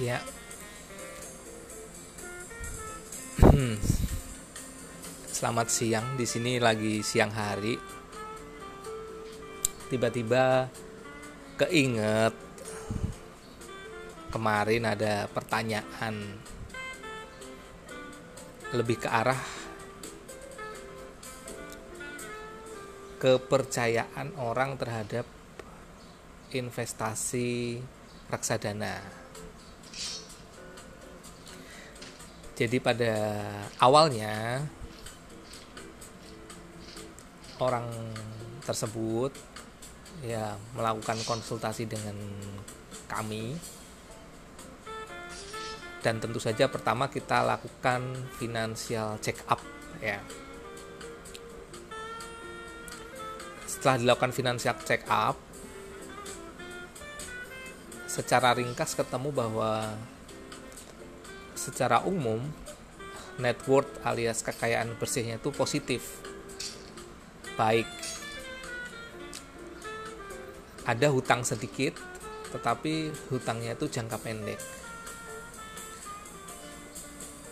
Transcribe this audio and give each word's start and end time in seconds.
Ya. 0.00 0.24
Selamat 5.28 5.68
siang. 5.68 6.16
Di 6.16 6.24
sini 6.24 6.56
lagi 6.56 7.04
siang 7.04 7.28
hari. 7.28 7.76
Tiba-tiba 9.92 10.72
keinget 11.60 12.32
kemarin 14.32 14.88
ada 14.88 15.28
pertanyaan 15.28 16.40
lebih 18.72 18.96
ke 18.96 19.08
arah 19.12 19.36
kepercayaan 23.20 24.40
orang 24.40 24.80
terhadap 24.80 25.28
investasi 26.56 27.76
reksadana. 28.32 29.21
Jadi 32.62 32.78
pada 32.78 33.42
awalnya 33.82 34.62
orang 37.58 37.90
tersebut 38.62 39.34
ya 40.22 40.54
melakukan 40.78 41.18
konsultasi 41.26 41.90
dengan 41.90 42.14
kami 43.10 43.58
dan 46.06 46.22
tentu 46.22 46.38
saja 46.38 46.70
pertama 46.70 47.10
kita 47.10 47.42
lakukan 47.42 48.14
financial 48.38 49.18
check 49.18 49.42
up 49.50 49.58
ya. 49.98 50.22
Setelah 53.66 53.98
dilakukan 53.98 54.30
financial 54.30 54.78
check 54.86 55.02
up 55.10 55.34
secara 58.06 58.54
ringkas 58.54 58.94
ketemu 58.94 59.34
bahwa 59.34 59.98
secara 61.62 62.02
umum 62.02 62.42
net 63.40 63.60
worth 63.64 64.02
alias 64.04 64.44
kekayaan 64.44 64.96
bersihnya 64.98 65.40
itu 65.40 65.48
positif. 65.54 66.20
Baik. 67.56 67.88
Ada 70.82 71.08
hutang 71.14 71.46
sedikit 71.46 71.94
tetapi 72.52 73.08
hutangnya 73.32 73.72
itu 73.72 73.88
jangka 73.88 74.20
pendek. 74.20 74.60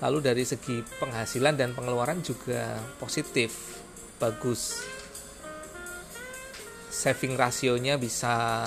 Lalu 0.01 0.19
dari 0.25 0.45
segi 0.49 0.81
penghasilan 0.81 1.57
dan 1.57 1.77
pengeluaran 1.77 2.25
juga 2.25 2.81
positif 2.97 3.81
bagus. 4.17 4.81
Saving 6.89 7.37
rasionya 7.37 7.97
bisa 7.97 8.65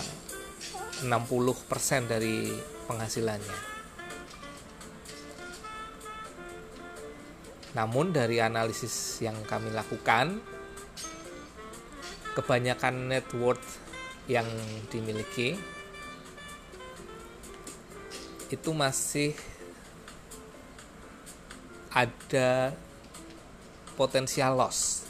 60% 1.06 2.10
dari 2.10 2.50
penghasilannya. 2.90 3.73
Namun 7.74 8.14
dari 8.14 8.38
analisis 8.38 9.18
yang 9.22 9.42
kami 9.50 9.74
lakukan, 9.74 10.38
kebanyakan 12.38 13.10
net 13.10 13.26
worth 13.34 13.82
yang 14.30 14.46
dimiliki 14.94 15.58
itu 18.54 18.70
masih 18.72 19.34
ada 21.90 22.74
potensial 23.98 24.54
loss. 24.58 25.10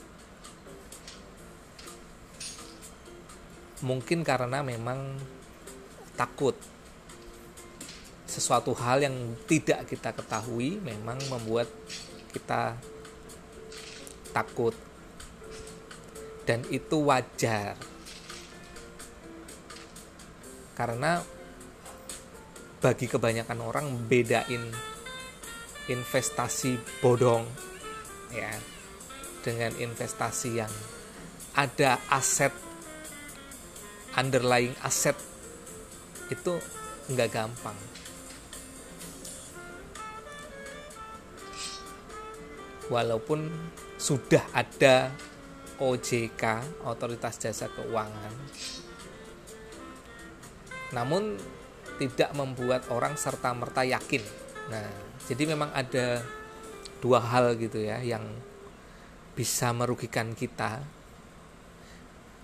Mungkin 3.84 4.24
karena 4.24 4.64
memang 4.64 5.20
takut 6.16 6.56
sesuatu 8.24 8.72
hal 8.74 9.04
yang 9.04 9.16
tidak 9.46 9.86
kita 9.92 10.16
ketahui 10.16 10.80
memang 10.80 11.20
membuat 11.28 11.68
kita 12.34 12.76
takut. 14.34 14.74
Dan 16.44 16.66
itu 16.68 17.08
wajar. 17.08 17.80
Karena 20.74 21.24
bagi 22.84 23.08
kebanyakan 23.08 23.64
orang 23.64 23.88
bedain 24.12 24.68
investasi 25.88 26.76
bodong 27.00 27.48
ya 28.36 28.52
dengan 29.40 29.72
investasi 29.80 30.50
yang 30.60 30.74
ada 31.56 32.00
aset 32.12 32.52
underlying 34.20 34.76
aset 34.84 35.16
itu 36.28 36.60
nggak 37.08 37.30
gampang 37.32 37.78
walaupun 42.94 43.50
sudah 43.98 44.46
ada 44.54 45.10
OJK 45.82 46.44
Otoritas 46.86 47.42
Jasa 47.42 47.66
Keuangan 47.74 48.34
namun 50.94 51.42
tidak 51.98 52.30
membuat 52.38 52.90
orang 52.94 53.18
serta 53.18 53.54
merta 53.54 53.82
yakin. 53.82 54.22
Nah 54.70 54.88
jadi 55.26 55.44
memang 55.50 55.74
ada 55.74 56.22
dua 57.02 57.20
hal 57.20 57.58
gitu 57.58 57.82
ya 57.82 58.00
yang 58.00 58.24
bisa 59.34 59.74
merugikan 59.74 60.38
kita. 60.38 60.86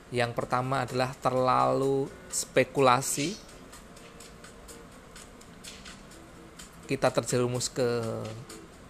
Yang 0.09 0.31
pertama 0.33 0.89
adalah 0.89 1.13
terlalu 1.13 2.09
spekulasi. 2.33 3.37
Kita 6.89 7.13
terjerumus 7.13 7.69
ke 7.69 7.85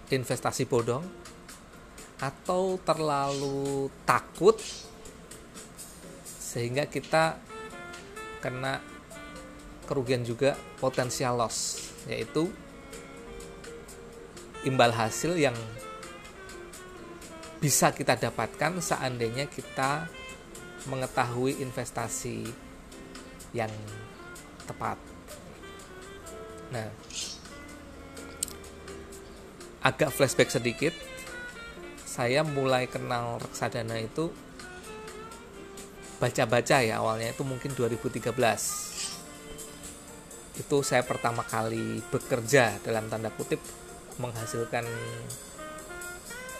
investasi 0.08 0.64
bodong 0.64 1.04
atau 2.20 2.76
terlalu 2.84 3.88
takut 4.04 4.60
sehingga 6.40 6.84
kita 6.84 7.40
kena 8.44 8.84
kerugian 9.88 10.28
juga 10.28 10.60
potensial 10.84 11.40
loss 11.40 11.90
yaitu 12.12 12.52
imbal 14.68 14.92
hasil 14.92 15.40
yang 15.40 15.56
bisa 17.60 17.92
kita 17.92 18.16
dapatkan 18.16 18.80
seandainya 18.80 19.48
kita 19.48 20.08
mengetahui 20.88 21.60
investasi 21.60 22.48
yang 23.52 23.72
tepat. 24.64 24.96
Nah, 26.72 26.88
agak 29.84 30.14
flashback 30.14 30.54
sedikit 30.54 30.94
saya 32.20 32.44
mulai 32.44 32.84
kenal 32.92 33.40
reksadana 33.40 33.96
itu 33.96 34.28
baca-baca 36.20 36.84
ya 36.84 37.00
awalnya 37.00 37.32
itu 37.32 37.48
mungkin 37.48 37.72
2013 37.72 38.36
itu 40.60 40.78
saya 40.84 41.08
pertama 41.08 41.48
kali 41.48 42.04
bekerja 42.12 42.84
dalam 42.84 43.08
tanda 43.08 43.32
kutip 43.32 43.64
menghasilkan 44.20 44.84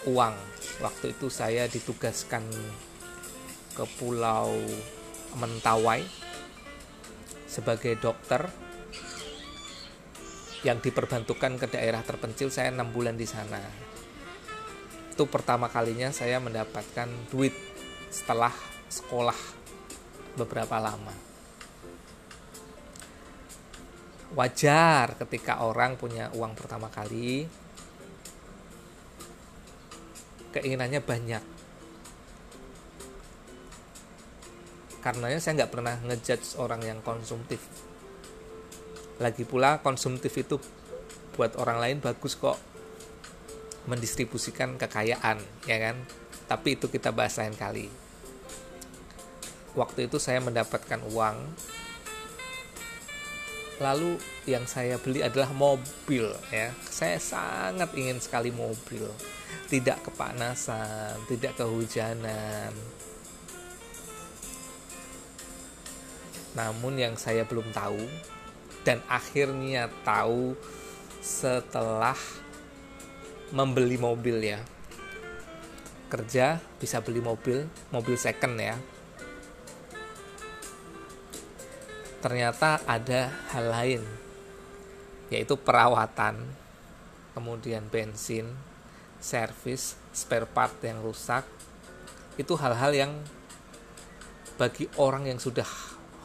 uang. 0.08 0.32
Waktu 0.80 1.12
itu 1.12 1.28
saya 1.28 1.68
ditugaskan 1.68 2.40
ke 3.76 3.84
pulau 4.00 4.56
Mentawai 5.36 6.00
sebagai 7.44 8.00
dokter 8.00 8.48
yang 10.64 10.80
diperbantukan 10.80 11.60
ke 11.60 11.68
daerah 11.68 12.00
terpencil. 12.00 12.48
Saya 12.48 12.72
enam 12.72 12.96
bulan 12.96 13.20
di 13.20 13.28
sana 13.28 13.89
itu 15.20 15.28
pertama 15.28 15.68
kalinya 15.68 16.08
saya 16.16 16.40
mendapatkan 16.40 17.04
duit 17.28 17.52
setelah 18.08 18.56
sekolah 18.88 19.36
beberapa 20.32 20.80
lama. 20.80 21.12
Wajar 24.32 25.20
ketika 25.20 25.60
orang 25.60 26.00
punya 26.00 26.32
uang 26.32 26.56
pertama 26.56 26.88
kali 26.88 27.44
keinginannya 30.56 31.04
banyak. 31.04 31.44
Karenanya 35.04 35.36
saya 35.36 35.52
nggak 35.60 35.72
pernah 35.76 36.00
ngejudge 36.00 36.56
orang 36.56 36.80
yang 36.80 37.04
konsumtif. 37.04 37.60
Lagi 39.20 39.44
pula 39.44 39.84
konsumtif 39.84 40.32
itu 40.32 40.56
buat 41.36 41.60
orang 41.60 41.76
lain 41.76 41.96
bagus 42.00 42.40
kok 42.40 42.69
mendistribusikan 43.88 44.76
kekayaan 44.76 45.40
ya 45.64 45.76
kan? 45.80 45.96
Tapi 46.50 46.76
itu 46.76 46.90
kita 46.90 47.14
bahas 47.14 47.38
lain 47.38 47.54
kali. 47.54 47.86
Waktu 49.78 50.10
itu 50.10 50.18
saya 50.18 50.42
mendapatkan 50.42 50.98
uang. 51.14 51.38
Lalu 53.80 54.20
yang 54.44 54.68
saya 54.68 55.00
beli 55.00 55.24
adalah 55.24 55.54
mobil 55.56 56.28
ya. 56.52 56.74
Saya 56.84 57.16
sangat 57.16 57.94
ingin 57.96 58.20
sekali 58.20 58.50
mobil. 58.50 59.06
Tidak 59.70 60.10
kepanasan 60.10 61.16
tidak 61.30 61.54
kehujanan. 61.56 62.74
Namun 66.58 66.98
yang 66.98 67.14
saya 67.14 67.46
belum 67.46 67.70
tahu 67.70 68.02
dan 68.82 68.98
akhirnya 69.06 69.86
tahu 70.02 70.58
setelah 71.22 72.16
membeli 73.50 73.98
mobil 73.98 74.38
ya. 74.42 74.60
Kerja 76.10 76.58
bisa 76.78 77.02
beli 77.02 77.22
mobil 77.22 77.66
mobil 77.94 78.14
second 78.18 78.58
ya. 78.58 78.78
Ternyata 82.20 82.84
ada 82.84 83.30
hal 83.54 83.66
lain 83.70 84.02
yaitu 85.30 85.54
perawatan 85.54 86.42
kemudian 87.38 87.86
bensin 87.86 88.50
servis 89.22 89.94
spare 90.10 90.46
part 90.46 90.74
yang 90.82 90.98
rusak. 91.02 91.46
Itu 92.34 92.58
hal-hal 92.58 92.92
yang 92.94 93.12
bagi 94.60 94.90
orang 95.00 95.24
yang 95.24 95.40
sudah 95.40 95.64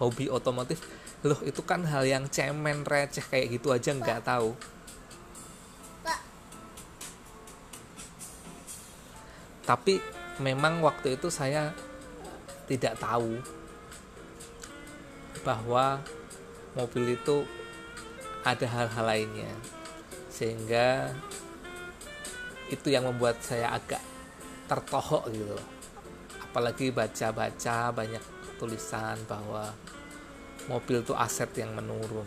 hobi 0.04 0.28
otomotif 0.28 0.83
loh 1.24 1.39
itu 1.42 1.63
kan 1.63 1.88
hal 1.88 2.04
yang 2.04 2.28
cemen 2.28 2.83
receh 2.83 3.24
kayak 3.24 3.57
gitu 3.57 3.71
aja 3.71 3.95
nggak 3.95 4.28
tahu 4.28 4.54
tapi 9.66 10.00
memang 10.38 10.80
waktu 10.86 11.18
itu 11.18 11.34
saya 11.34 11.74
tidak 12.70 12.98
tahu 13.02 13.42
bahwa 15.46 16.02
mobil 16.74 17.14
itu 17.18 17.46
ada 18.46 18.66
hal-hal 18.66 19.06
lainnya. 19.06 19.54
Sehingga 20.30 21.10
itu 22.70 22.90
yang 22.90 23.06
membuat 23.10 23.42
saya 23.42 23.78
agak 23.78 24.02
tertohok 24.66 25.30
gitu 25.30 25.58
apalagi 26.56 26.88
baca-baca 26.88 27.92
banyak 27.92 28.24
tulisan 28.56 29.20
bahwa 29.28 29.76
mobil 30.72 31.04
itu 31.04 31.12
aset 31.12 31.52
yang 31.60 31.76
menurun. 31.76 32.24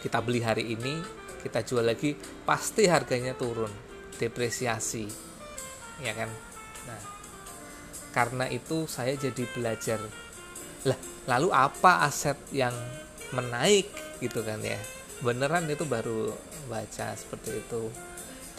Kita 0.00 0.24
beli 0.24 0.40
hari 0.40 0.72
ini 0.72 0.96
kita 1.44 1.60
jual 1.60 1.84
lagi 1.84 2.16
pasti 2.48 2.88
harganya 2.88 3.36
turun. 3.36 3.68
Depresiasi 4.16 5.27
ya 6.02 6.12
kan? 6.14 6.30
Nah 6.86 7.00
karena 8.14 8.48
itu 8.50 8.88
saya 8.88 9.14
jadi 9.14 9.44
belajar 9.52 10.00
lah 10.86 10.98
lalu 11.28 11.52
apa 11.52 12.06
aset 12.06 12.38
yang 12.54 12.74
menaik? 13.34 13.90
Gitu 14.18 14.40
kan 14.42 14.58
ya. 14.62 14.78
Beneran 15.22 15.66
itu 15.66 15.82
baru 15.84 16.32
baca 16.70 17.14
seperti 17.14 17.62
itu. 17.62 17.90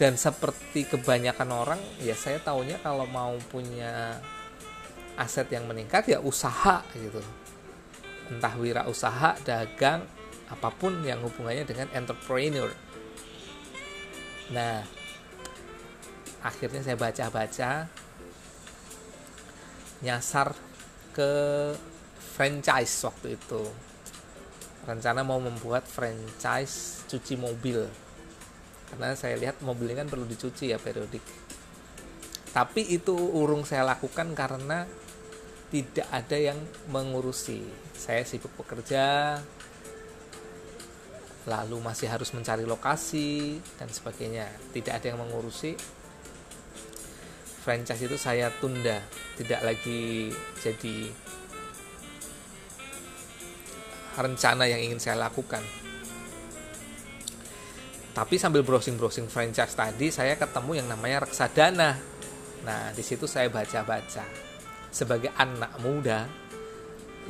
Dan 0.00 0.16
seperti 0.16 0.88
kebanyakan 0.88 1.50
orang 1.52 1.80
ya 2.00 2.16
saya 2.16 2.40
taunya 2.40 2.80
kalau 2.80 3.04
mau 3.04 3.36
punya 3.52 4.16
aset 5.20 5.52
yang 5.52 5.68
meningkat 5.68 6.08
ya 6.08 6.18
usaha 6.24 6.80
gitu. 6.96 7.20
Entah 8.32 8.54
wirausaha 8.56 9.36
dagang 9.44 10.06
apa 10.48 10.68
pun 10.72 11.04
yang 11.04 11.20
hubungannya 11.20 11.68
dengan 11.68 11.88
entrepreneur. 11.92 12.72
Nah 14.50 14.99
akhirnya 16.40 16.80
saya 16.84 16.96
baca-baca. 16.96 17.88
Nyasar 20.00 20.56
ke 21.12 21.32
franchise 22.16 22.94
waktu 23.04 23.36
itu. 23.36 23.62
Rencana 24.88 25.20
mau 25.20 25.36
membuat 25.36 25.84
franchise 25.84 27.04
cuci 27.04 27.36
mobil. 27.36 27.84
Karena 28.88 29.12
saya 29.14 29.36
lihat 29.36 29.60
mobil 29.60 29.92
ini 29.92 30.00
kan 30.00 30.08
perlu 30.08 30.24
dicuci 30.24 30.72
ya 30.72 30.80
periodik. 30.80 31.22
Tapi 32.50 32.90
itu 32.90 33.14
urung 33.14 33.62
saya 33.62 33.86
lakukan 33.86 34.34
karena 34.34 34.82
tidak 35.70 36.08
ada 36.10 36.34
yang 36.34 36.58
mengurusi. 36.90 37.62
Saya 37.94 38.26
sibuk 38.26 38.50
bekerja 38.58 39.38
lalu 41.48 41.80
masih 41.80 42.06
harus 42.10 42.32
mencari 42.36 42.68
lokasi 42.68 43.60
dan 43.78 43.88
sebagainya. 43.88 44.50
Tidak 44.74 44.92
ada 44.92 45.06
yang 45.14 45.20
mengurusi 45.22 45.99
franchise 47.60 48.00
itu 48.00 48.16
saya 48.16 48.48
tunda 48.56 49.04
tidak 49.36 49.60
lagi 49.60 50.32
jadi 50.64 51.12
rencana 54.16 54.64
yang 54.66 54.80
ingin 54.80 55.00
saya 55.00 55.20
lakukan. 55.20 55.62
Tapi 58.10 58.34
sambil 58.36 58.66
browsing-browsing 58.66 59.30
franchise 59.30 59.72
tadi 59.72 60.10
saya 60.10 60.34
ketemu 60.34 60.82
yang 60.82 60.88
namanya 60.90 61.24
reksadana. 61.28 61.96
Nah 62.66 62.90
di 62.92 63.02
situ 63.06 63.24
saya 63.30 63.46
baca-baca. 63.48 64.26
Sebagai 64.90 65.30
anak 65.38 65.78
muda 65.78 66.26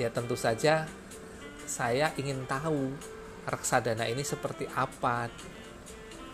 ya 0.00 0.08
tentu 0.08 0.34
saja 0.34 0.88
saya 1.68 2.10
ingin 2.16 2.48
tahu 2.48 2.90
reksadana 3.44 4.08
ini 4.08 4.24
seperti 4.24 4.64
apa 4.72 5.28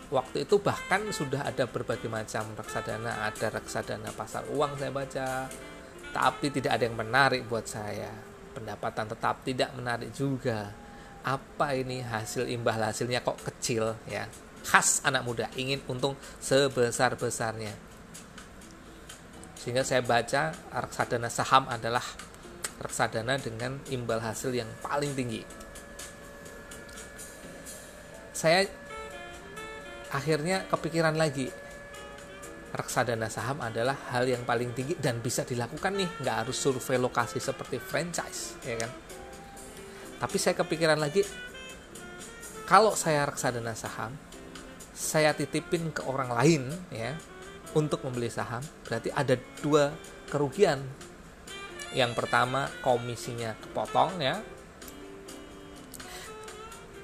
waktu 0.07 0.47
itu 0.47 0.59
bahkan 0.63 1.03
sudah 1.11 1.43
ada 1.43 1.67
berbagai 1.67 2.07
macam 2.07 2.47
reksadana 2.55 3.27
ada 3.27 3.47
reksadana 3.51 4.09
pasar 4.15 4.47
uang 4.51 4.79
saya 4.79 4.91
baca. 4.91 5.27
Tapi 6.07 6.49
tidak 6.49 6.79
ada 6.79 6.83
yang 6.87 6.97
menarik 6.97 7.45
buat 7.45 7.67
saya. 7.67 8.09
Pendapatan 8.55 9.05
tetap 9.11 9.43
tidak 9.45 9.69
menarik 9.77 10.09
juga. 10.15 10.71
Apa 11.21 11.75
ini 11.75 12.01
hasil 12.01 12.47
imbal 12.47 12.79
hasilnya 12.79 13.21
kok 13.21 13.37
kecil 13.43 13.99
ya? 14.07 14.25
Khas 14.63 15.03
anak 15.03 15.27
muda 15.27 15.51
ingin 15.59 15.83
untung 15.87 16.15
sebesar 16.39 17.15
besarnya 17.19 17.87
sehingga 19.67 19.83
saya 19.83 19.99
baca 19.99 20.55
reksadana 20.71 21.27
saham 21.27 21.67
adalah 21.67 21.99
reksadana 22.79 23.35
dengan 23.35 23.75
imbal 23.91 24.23
hasil 24.23 24.55
yang 24.55 24.71
paling 24.79 25.11
tinggi. 25.11 25.43
Saya 28.31 28.63
akhirnya 30.11 30.67
kepikiran 30.69 31.15
lagi. 31.15 31.49
Reksadana 32.67 33.31
saham 33.31 33.63
adalah 33.63 33.95
hal 34.11 34.27
yang 34.27 34.43
paling 34.43 34.75
tinggi 34.75 34.99
dan 34.99 35.23
bisa 35.23 35.47
dilakukan 35.47 35.95
nih. 35.95 36.09
Nggak 36.21 36.35
harus 36.45 36.57
survei 36.59 36.99
lokasi 36.99 37.39
seperti 37.39 37.79
franchise 37.79 38.59
ya 38.67 38.75
kan? 38.75 38.91
Tapi 40.17 40.37
saya 40.37 40.57
kepikiran 40.57 40.99
lagi 40.99 41.23
kalau 42.67 42.91
saya 42.93 43.23
reksadana 43.23 43.71
saham 43.71 44.11
saya 44.91 45.31
titipin 45.31 45.93
ke 45.93 46.01
orang 46.09 46.33
lain 46.33 46.63
ya 46.89 47.15
untuk 47.77 48.01
membeli 48.03 48.27
saham 48.27 48.65
berarti 48.83 49.13
ada 49.13 49.37
dua 49.61 49.93
kerugian. 50.27 50.83
Yang 51.95 52.11
pertama 52.19 52.67
komisinya 52.83 53.55
kepotong 53.63 54.19
ya. 54.19 54.43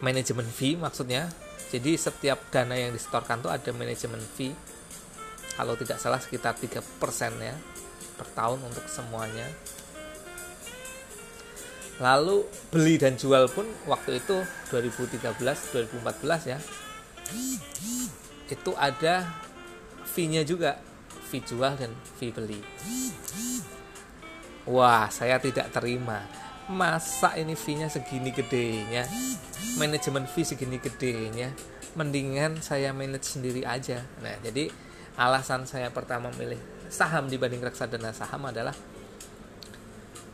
Manajemen 0.04 0.50
fee 0.51 0.75
maksudnya 0.75 1.32
jadi 1.74 1.98
setiap 1.98 2.53
dana 2.53 2.77
yang 2.77 2.94
disetorkan 2.94 3.42
tuh 3.42 3.50
ada 3.50 3.74
manajemen 3.74 4.22
fee. 4.22 4.53
Kalau 5.58 5.74
tidak 5.74 5.98
salah 5.98 6.22
sekitar 6.22 6.53
3% 6.53 6.77
ya 7.42 7.58
per 8.13 8.30
tahun 8.38 8.62
untuk 8.62 8.86
semuanya. 8.86 9.50
Lalu 11.98 12.46
beli 12.70 13.01
dan 13.01 13.18
jual 13.18 13.50
pun 13.50 13.65
waktu 13.89 14.22
itu 14.22 14.38
2013 14.70 15.34
2014 15.34 16.53
ya. 16.53 16.62
Itu 18.53 18.77
ada 18.77 19.34
fee-nya 20.13 20.46
juga, 20.46 20.77
fee 21.25 21.42
jual 21.42 21.74
dan 21.74 21.89
fee 22.22 22.30
beli. 22.30 22.62
Wah, 24.70 25.10
saya 25.10 25.42
tidak 25.42 25.74
terima. 25.74 26.22
Masa 26.72 27.36
ini 27.36 27.60
fee-nya 27.60 27.91
segini 27.91 28.32
gedenya? 28.32 29.03
manajemen 29.77 30.29
fee 30.29 30.46
segini 30.46 30.77
gedenya. 30.77 31.50
Mendingan 31.93 32.62
saya 32.62 32.93
manage 32.93 33.38
sendiri 33.38 33.65
aja. 33.65 34.01
Nah 34.22 34.36
jadi 34.41 34.70
alasan 35.17 35.70
saya 35.70 35.93
pertama 35.93 36.34
milih 36.34 36.58
saham 36.89 37.29
dibanding 37.29 37.62
reksadana 37.62 38.13
saham 38.13 38.50
adalah 38.50 38.74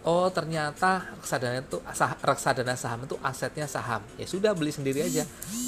oh 0.07 0.31
ternyata 0.31 1.19
reksadana 1.19 1.59
itu 1.59 1.77
reksadana 2.23 2.75
saham 2.79 3.03
itu 3.07 3.15
asetnya 3.23 3.67
saham. 3.67 4.03
Ya 4.15 4.27
sudah 4.27 4.55
beli 4.55 4.71
sendiri 4.71 5.03
aja. 5.03 5.23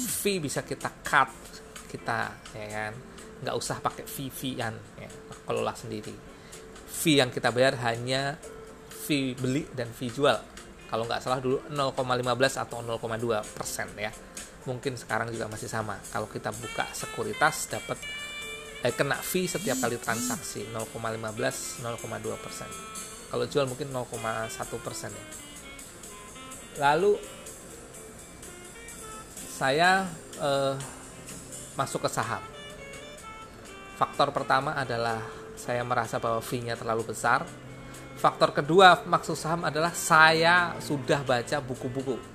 Fee 0.08 0.40
bisa 0.40 0.64
kita 0.64 0.88
cut 1.04 1.28
kita 1.92 2.32
ya 2.56 2.66
kan? 2.72 2.92
Nggak 3.44 3.56
usah 3.56 3.76
pakai 3.80 4.04
fee 4.08 4.32
feean 4.32 4.72
ya 4.96 5.08
kelola 5.44 5.76
sendiri. 5.76 6.12
Fee 6.88 7.20
yang 7.20 7.28
kita 7.28 7.52
bayar 7.52 7.76
hanya 7.84 8.36
fee 9.12 9.36
beli 9.36 9.68
dan 9.76 9.92
jual. 9.92 10.40
Kalau 10.88 11.04
nggak 11.04 11.20
salah 11.20 11.40
dulu 11.40 11.60
0,15 11.68 12.64
atau 12.64 12.80
0,2 12.80 13.44
persen 13.52 13.88
ya. 14.00 14.08
Mungkin 14.64 14.96
sekarang 14.96 15.28
juga 15.28 15.52
masih 15.52 15.68
sama. 15.68 16.00
Kalau 16.08 16.28
kita 16.32 16.48
buka 16.48 16.88
sekuritas 16.96 17.68
dapat 17.68 18.00
eh, 18.80 18.92
kena 18.92 19.20
fee 19.20 19.44
setiap 19.44 19.76
kali 19.84 20.00
transaksi. 20.00 20.64
0,15 20.72 21.84
0,2 21.84 22.44
persen. 22.44 22.68
Kalau 23.28 23.44
jual 23.44 23.68
mungkin 23.68 23.92
0,1 23.92 24.80
persen. 24.80 25.12
Ya 25.12 25.20
lalu 26.80 27.20
saya 29.52 30.08
eh, 30.40 30.74
masuk 31.76 32.08
ke 32.08 32.10
saham. 32.12 32.40
Faktor 33.96 34.32
pertama 34.32 34.72
adalah 34.72 35.20
saya 35.56 35.84
merasa 35.84 36.16
bahwa 36.16 36.40
fee-nya 36.40 36.80
terlalu 36.80 37.12
besar 37.12 37.44
Faktor 38.22 38.54
kedua 38.54 39.02
maksud 39.02 39.34
saham 39.34 39.66
adalah 39.66 39.90
saya 39.90 40.78
sudah 40.78 41.26
baca 41.26 41.58
buku-buku. 41.58 42.32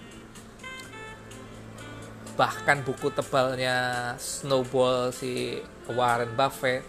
bahkan 2.37 2.85
buku 2.85 3.09
tebalnya 3.09 4.13
Snowball 4.21 5.09
si 5.09 5.57
Warren 5.89 6.37
Buffett 6.37 6.85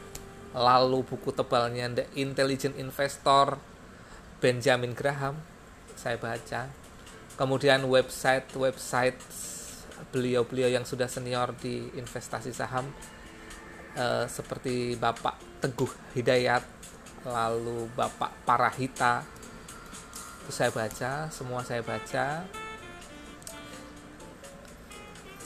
lalu 0.52 1.00
buku 1.08 1.32
tebalnya 1.32 1.88
The 1.88 2.04
Intelligent 2.20 2.76
Investor 2.76 3.56
Benjamin 4.44 4.92
Graham 4.92 5.40
saya 5.96 6.20
baca 6.20 6.68
kemudian 7.40 7.80
website-website 7.88 9.16
beliau-beliau 10.12 10.68
yang 10.68 10.84
sudah 10.84 11.08
senior 11.08 11.56
di 11.56 11.96
investasi 11.96 12.52
saham 12.52 12.84
eh, 13.96 14.28
seperti 14.28 15.00
Bapak 15.00 15.64
Teguh 15.64 16.12
Hidayat 16.12 16.77
lalu 17.26 17.90
Bapak 17.96 18.46
Parahita 18.46 19.26
itu 20.42 20.50
saya 20.54 20.72
baca 20.72 21.28
semua 21.28 21.60
saya 21.60 21.84
baca 21.84 22.46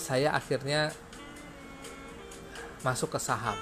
saya 0.02 0.34
akhirnya 0.34 0.90
masuk 2.82 3.14
ke 3.14 3.20
saham. 3.22 3.54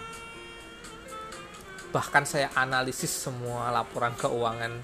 Bahkan 1.93 2.25
saya 2.25 2.49
analisis 2.57 3.13
semua 3.13 3.69
laporan 3.69 4.17
keuangan 4.17 4.81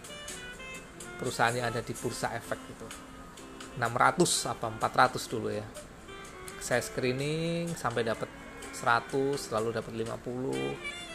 perusahaan 1.17 1.57
yang 1.57 1.73
ada 1.73 1.81
di 1.81 1.97
bursa 1.97 2.37
efek 2.37 2.61
itu. 2.69 2.87
600 3.81 4.53
apa 4.53 4.67
400 4.69 5.33
dulu 5.33 5.49
ya. 5.49 5.65
Saya 6.61 6.85
screening 6.85 7.73
sampai 7.73 8.05
dapat 8.05 8.29
100, 8.77 9.53
lalu 9.57 9.69
dapat 9.73 9.93
50. 9.97 11.06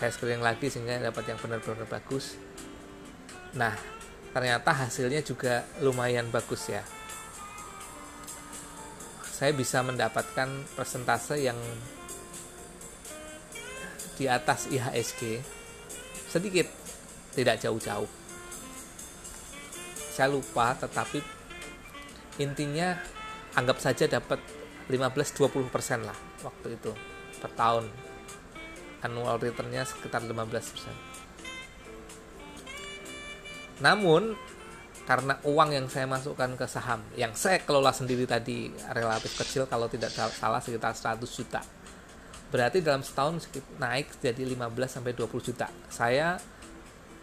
Saya 0.00 0.16
screening 0.16 0.40
lagi 0.40 0.72
sehingga 0.72 0.96
dapat 0.96 1.28
yang 1.28 1.36
benar-benar 1.36 1.84
bagus. 1.84 2.40
Nah, 3.52 3.76
ternyata 4.32 4.72
hasilnya 4.72 5.20
juga 5.20 5.68
lumayan 5.84 6.32
bagus 6.32 6.72
ya. 6.72 6.80
Saya 9.28 9.52
bisa 9.52 9.84
mendapatkan 9.84 10.48
persentase 10.72 11.44
yang 11.44 11.60
di 14.16 14.24
atas 14.24 14.72
IHSG 14.72 15.44
sedikit 16.32 16.64
tidak 17.36 17.60
jauh-jauh. 17.60 18.08
Saya 20.16 20.32
lupa 20.32 20.80
tetapi 20.80 21.20
intinya 22.40 22.96
anggap 23.52 23.76
saja 23.84 24.08
dapat 24.08 24.40
15-20% 24.88 26.08
lah 26.08 26.16
waktu 26.40 26.80
itu 26.80 26.92
per 27.40 27.52
tahun 27.52 28.09
annual 29.02 29.36
returnnya 29.40 29.84
sekitar 29.84 30.22
15% 30.24 30.40
namun 33.80 34.36
karena 35.10 35.34
uang 35.42 35.74
yang 35.74 35.86
saya 35.90 36.06
masukkan 36.06 36.54
ke 36.54 36.66
saham 36.70 37.02
yang 37.18 37.34
saya 37.34 37.58
kelola 37.66 37.90
sendiri 37.90 38.30
tadi 38.30 38.70
relatif 38.94 39.34
kecil 39.34 39.66
kalau 39.66 39.90
tidak 39.90 40.14
salah 40.14 40.62
sekitar 40.62 40.94
100 40.94 41.18
juta. 41.26 41.58
Berarti 42.50 42.78
dalam 42.78 43.02
setahun 43.02 43.50
naik 43.82 44.22
jadi 44.22 44.42
15 44.46 44.70
sampai 44.86 45.10
20 45.10 45.48
juta. 45.50 45.66
Saya 45.90 46.38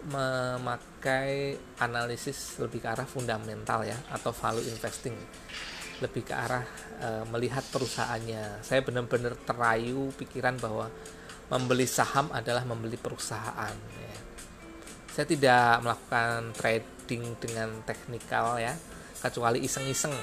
memakai 0.07 1.55
analisis 1.79 2.59
lebih 2.59 2.83
ke 2.83 2.87
arah 2.91 3.07
fundamental 3.07 3.87
ya 3.87 3.95
atau 4.11 4.35
value 4.35 4.67
investing. 4.67 5.15
Lebih 6.03 6.27
ke 6.27 6.35
arah 6.35 6.67
e, 6.99 7.09
melihat 7.31 7.63
perusahaannya. 7.71 8.67
Saya 8.67 8.83
benar-benar 8.83 9.35
terayu 9.47 10.11
pikiran 10.19 10.59
bahwa 10.59 10.91
membeli 11.47 11.87
saham 11.87 12.27
adalah 12.35 12.67
membeli 12.67 12.99
perusahaan 12.99 13.71
ya. 13.71 14.15
saya 15.15 15.25
tidak 15.25 15.79
melakukan 15.79 16.51
trading 16.53 17.39
dengan 17.39 17.69
teknikal 17.87 18.59
ya 18.59 18.75
kecuali 19.17 19.63
iseng-iseng. 19.63 20.13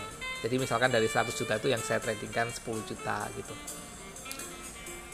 Jadi 0.45 0.61
misalkan 0.61 0.93
dari 0.93 1.09
100 1.09 1.33
juta 1.33 1.57
itu 1.57 1.73
yang 1.73 1.81
saya 1.81 1.99
tradingkan 2.05 2.53
10 2.53 2.85
juta 2.85 3.25
gitu. 3.33 3.55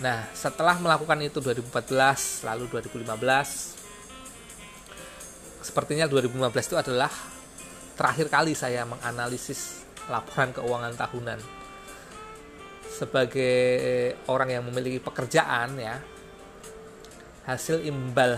Nah 0.02 0.26
setelah 0.35 0.75
melakukan 0.83 1.23
itu 1.23 1.38
2014 1.38 2.43
lalu 2.45 2.64
2015 2.67 3.79
sepertinya 5.61 6.09
2015 6.09 6.40
itu 6.73 6.76
adalah 6.76 7.12
terakhir 7.95 8.26
kali 8.33 8.57
saya 8.57 8.88
menganalisis 8.88 9.85
laporan 10.09 10.57
keuangan 10.57 10.97
tahunan 10.97 11.60
sebagai 13.00 13.57
orang 14.28 14.61
yang 14.61 14.64
memiliki 14.69 15.00
pekerjaan 15.00 15.73
ya 15.80 15.97
hasil 17.49 17.80
imbal 17.88 18.37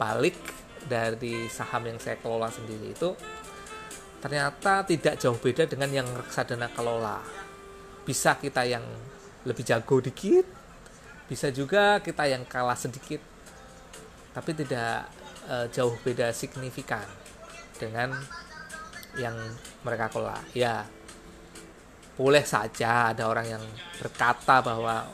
balik 0.00 0.40
dari 0.88 1.44
saham 1.52 1.84
yang 1.84 2.00
saya 2.00 2.16
kelola 2.16 2.48
sendiri 2.48 2.96
itu 2.96 3.12
ternyata 4.20 4.84
tidak 4.84 5.16
jauh 5.16 5.36
beda 5.36 5.64
dengan 5.64 5.88
yang 5.92 6.08
reksadana 6.12 6.68
kelola. 6.72 7.20
Bisa 8.04 8.36
kita 8.36 8.68
yang 8.68 8.84
lebih 9.48 9.64
jago 9.64 10.00
dikit, 10.04 10.44
bisa 11.24 11.48
juga 11.48 12.04
kita 12.04 12.28
yang 12.28 12.44
kalah 12.44 12.76
sedikit, 12.76 13.20
tapi 14.36 14.52
tidak 14.52 15.08
e, 15.48 15.72
jauh 15.72 15.96
beda 16.04 16.36
signifikan 16.36 17.04
dengan 17.80 18.12
yang 19.16 19.36
mereka 19.80 20.12
kelola. 20.12 20.36
Ya, 20.52 20.84
boleh 22.20 22.44
saja 22.44 23.16
ada 23.16 23.32
orang 23.32 23.48
yang 23.48 23.64
berkata 23.96 24.60
bahwa 24.60 25.08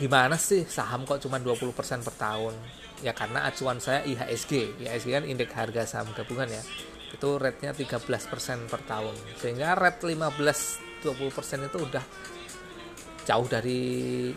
gimana 0.00 0.40
sih 0.40 0.64
saham 0.64 1.04
kok 1.04 1.20
cuma 1.20 1.36
20% 1.36 1.76
per 2.00 2.16
tahun? 2.16 2.56
Ya 3.04 3.12
karena 3.12 3.44
acuan 3.44 3.84
saya 3.84 4.00
IHSG 4.08 4.80
IHSG 4.80 5.08
kan 5.12 5.24
indeks 5.28 5.52
harga 5.52 5.84
saham 5.84 6.08
gabungan 6.16 6.48
ya. 6.48 6.64
Itu 7.12 7.36
rate-nya 7.36 7.76
13% 7.76 8.72
per 8.72 8.80
tahun. 8.88 9.12
Sehingga 9.36 9.76
rate 9.76 10.08
15-20% 10.08 11.68
itu 11.68 11.78
udah 11.84 12.04
jauh 13.28 13.44
dari 13.44 14.32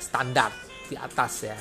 standar 0.00 0.48
di 0.88 0.96
atas 0.96 1.32
ya. 1.44 1.60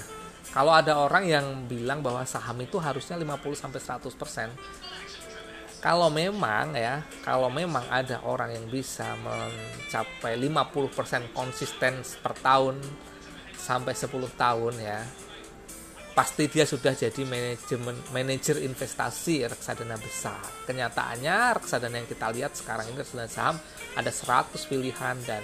Kalau 0.50 0.72
ada 0.72 0.96
orang 0.96 1.28
yang 1.28 1.46
bilang 1.68 2.00
bahwa 2.00 2.24
saham 2.24 2.56
itu 2.64 2.80
harusnya 2.80 3.20
50-100% 3.20 4.89
kalau 5.80 6.12
memang 6.12 6.76
ya 6.76 7.00
kalau 7.24 7.48
memang 7.48 7.88
ada 7.88 8.20
orang 8.28 8.52
yang 8.52 8.68
bisa 8.68 9.16
mencapai 9.24 10.36
50% 10.36 11.32
konsisten 11.32 12.04
per 12.20 12.36
tahun 12.36 12.84
sampai 13.56 13.94
10 13.96 14.12
tahun 14.36 14.76
ya 14.80 15.00
pasti 16.12 16.52
dia 16.52 16.68
sudah 16.68 16.92
jadi 16.92 17.24
manajemen 17.24 17.96
manajer 18.12 18.60
investasi 18.60 19.48
reksadana 19.48 19.96
besar. 19.96 20.44
Kenyataannya 20.68 21.56
reksadana 21.56 21.96
yang 21.96 22.10
kita 22.12 22.28
lihat 22.36 22.60
sekarang 22.60 22.92
ini 22.92 23.00
reksadana 23.00 23.32
saham 23.32 23.56
ada 23.96 24.12
100 24.12 24.52
pilihan 24.68 25.16
dan 25.24 25.44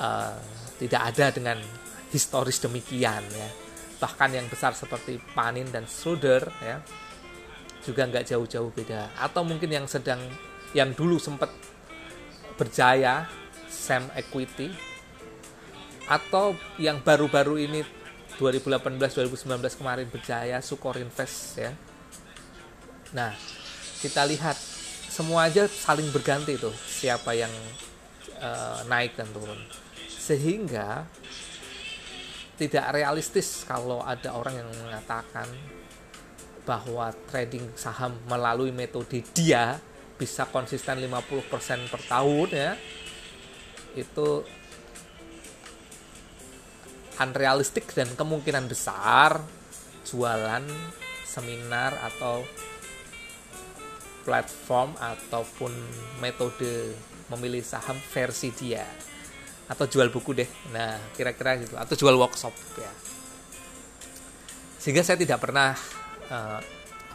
uh, 0.00 0.38
tidak 0.80 1.02
ada 1.12 1.26
dengan 1.28 1.60
historis 2.08 2.56
demikian 2.56 3.20
ya. 3.36 3.50
Bahkan 4.00 4.30
yang 4.32 4.48
besar 4.48 4.72
seperti 4.72 5.20
Panin 5.36 5.68
dan 5.68 5.84
Schroeder 5.84 6.48
ya 6.64 6.80
juga 7.88 8.04
nggak 8.04 8.28
jauh-jauh 8.28 8.68
beda. 8.76 9.08
Atau 9.16 9.48
mungkin 9.48 9.72
yang 9.72 9.88
sedang 9.88 10.20
yang 10.76 10.92
dulu 10.92 11.16
sempat 11.16 11.48
berjaya 12.60 13.24
Sam 13.72 14.12
Equity 14.12 14.68
atau 16.04 16.52
yang 16.76 17.00
baru-baru 17.00 17.64
ini 17.64 17.80
2018-2019 18.36 19.80
kemarin 19.80 20.06
berjaya 20.12 20.60
Sukor 20.60 21.00
Invest 21.00 21.56
ya. 21.56 21.72
Nah, 23.16 23.32
kita 24.04 24.28
lihat 24.28 24.54
semua 25.08 25.48
aja 25.48 25.64
saling 25.64 26.12
berganti 26.12 26.60
tuh 26.60 26.72
siapa 26.76 27.32
yang 27.32 27.50
uh, 28.38 28.84
naik 28.86 29.16
dan 29.16 29.26
turun. 29.32 29.58
Sehingga 30.06 31.08
tidak 32.58 32.90
realistis 32.92 33.64
kalau 33.64 34.02
ada 34.02 34.34
orang 34.34 34.60
yang 34.60 34.70
mengatakan 34.84 35.46
bahwa 36.68 37.08
trading 37.32 37.64
saham 37.72 38.12
melalui 38.28 38.68
metode 38.68 39.24
dia 39.32 39.80
bisa 40.20 40.44
konsisten 40.52 41.00
50% 41.00 41.88
per 41.88 42.02
tahun 42.04 42.48
ya. 42.52 42.72
Itu 43.96 44.44
unrealistik 47.16 47.88
dan 47.96 48.12
kemungkinan 48.12 48.68
besar 48.68 49.40
jualan 50.04 50.68
seminar 51.24 51.96
atau 52.04 52.44
platform 54.28 54.92
ataupun 55.00 55.72
metode 56.20 56.92
memilih 57.32 57.64
saham 57.64 57.96
versi 58.12 58.52
dia. 58.52 58.84
Atau 59.72 59.88
jual 59.88 60.12
buku 60.12 60.36
deh. 60.36 60.48
Nah 60.76 61.00
kira-kira 61.16 61.56
gitu. 61.64 61.80
Atau 61.80 61.96
jual 61.96 62.12
workshop 62.12 62.52
ya. 62.76 62.92
Sehingga 64.76 65.00
saya 65.00 65.16
tidak 65.16 65.40
pernah 65.40 65.72
uh, 66.32 66.60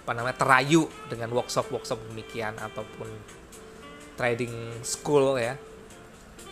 apa 0.04 0.12
namanya 0.12 0.36
terayu 0.36 0.84
dengan 1.08 1.32
workshop 1.32 1.72
workshop 1.72 1.96
demikian 2.12 2.60
ataupun 2.60 3.08
trading 4.20 4.84
school 4.84 5.40
ya. 5.40 5.56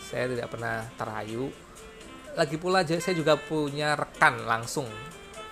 Saya 0.07 0.27
tidak 0.27 0.51
pernah 0.51 0.87
terayu. 0.95 1.51
Lagi 2.35 2.55
pula 2.55 2.83
saya 2.87 3.15
juga 3.15 3.35
punya 3.35 3.95
rekan 3.95 4.47
langsung. 4.47 4.87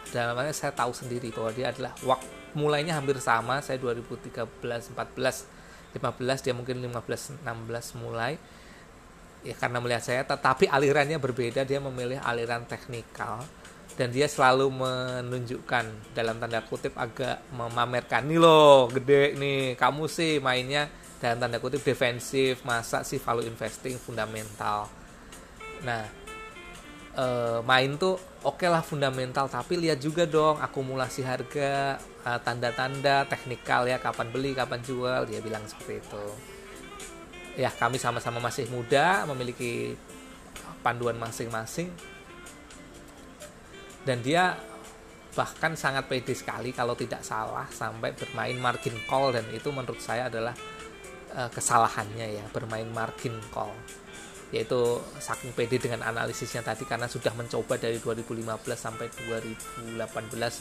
Dalamnya 0.09 0.55
saya 0.55 0.73
tahu 0.73 0.95
sendiri 0.95 1.29
bahwa 1.29 1.51
dia 1.53 1.69
adalah 1.69 1.93
waktu 2.07 2.27
mulainya 2.57 2.95
hampir 2.97 3.19
sama. 3.19 3.61
Saya 3.61 3.77
2013 3.77 4.47
14 4.95 4.95
15 4.95 6.45
dia 6.45 6.53
mungkin 6.55 6.81
15 6.81 7.43
16 7.43 8.01
mulai. 8.01 8.39
Ya 9.43 9.55
karena 9.55 9.79
melihat 9.79 10.03
saya 10.03 10.23
tetapi 10.23 10.67
alirannya 10.71 11.19
berbeda. 11.19 11.67
Dia 11.67 11.83
memilih 11.83 12.19
aliran 12.23 12.63
teknikal 12.67 13.43
dan 13.99 14.15
dia 14.15 14.31
selalu 14.31 14.71
menunjukkan 14.71 16.15
dalam 16.15 16.39
tanda 16.39 16.63
kutip 16.63 16.95
agak 16.95 17.43
memamerkan 17.51 18.31
nih 18.31 18.39
loh 18.39 18.87
gede 18.87 19.35
nih 19.35 19.75
kamu 19.75 20.07
sih 20.07 20.39
mainnya 20.39 20.87
dalam 21.19 21.43
tanda 21.43 21.59
kutip 21.59 21.83
defensif 21.83 22.63
masa 22.63 23.03
sih 23.03 23.19
value 23.19 23.43
investing 23.43 23.99
fundamental. 23.99 24.87
Nah 25.83 26.07
e, 27.11 27.25
main 27.67 27.99
tuh 27.99 28.15
oke 28.47 28.63
okay 28.63 28.71
lah 28.71 28.79
fundamental 28.79 29.51
tapi 29.51 29.75
lihat 29.75 29.99
juga 29.99 30.23
dong 30.23 30.63
akumulasi 30.63 31.19
harga 31.27 31.99
eh, 31.99 32.39
tanda-tanda 32.39 33.27
teknikal 33.27 33.83
ya 33.83 33.99
kapan 33.99 34.31
beli 34.31 34.55
kapan 34.55 34.79
jual 34.79 35.27
dia 35.27 35.43
bilang 35.43 35.67
seperti 35.67 35.99
itu. 35.99 36.25
Ya 37.59 37.67
kami 37.67 37.99
sama-sama 37.99 38.39
masih 38.39 38.71
muda 38.71 39.27
memiliki 39.27 39.99
panduan 40.79 41.19
masing-masing 41.19 41.91
dan 44.09 44.25
dia 44.25 44.57
bahkan 45.37 45.77
sangat 45.77 46.09
pede 46.09 46.33
sekali 46.33 46.73
kalau 46.73 46.97
tidak 46.97 47.21
salah 47.21 47.69
sampai 47.69 48.17
bermain 48.17 48.57
margin 48.57 48.97
call. 49.05 49.29
Dan 49.29 49.45
itu 49.53 49.69
menurut 49.69 50.01
saya 50.01 50.33
adalah 50.33 50.57
uh, 51.37 51.45
kesalahannya 51.53 52.41
ya 52.41 52.45
bermain 52.49 52.89
margin 52.89 53.37
call. 53.53 53.69
Yaitu 54.49 54.97
saking 55.21 55.53
pede 55.53 55.77
dengan 55.77 56.01
analisisnya 56.09 56.65
tadi 56.65 56.89
karena 56.89 57.05
sudah 57.05 57.37
mencoba 57.37 57.77
dari 57.77 58.01
2015 58.01 58.49
sampai 58.73 59.13
2018 59.29 60.01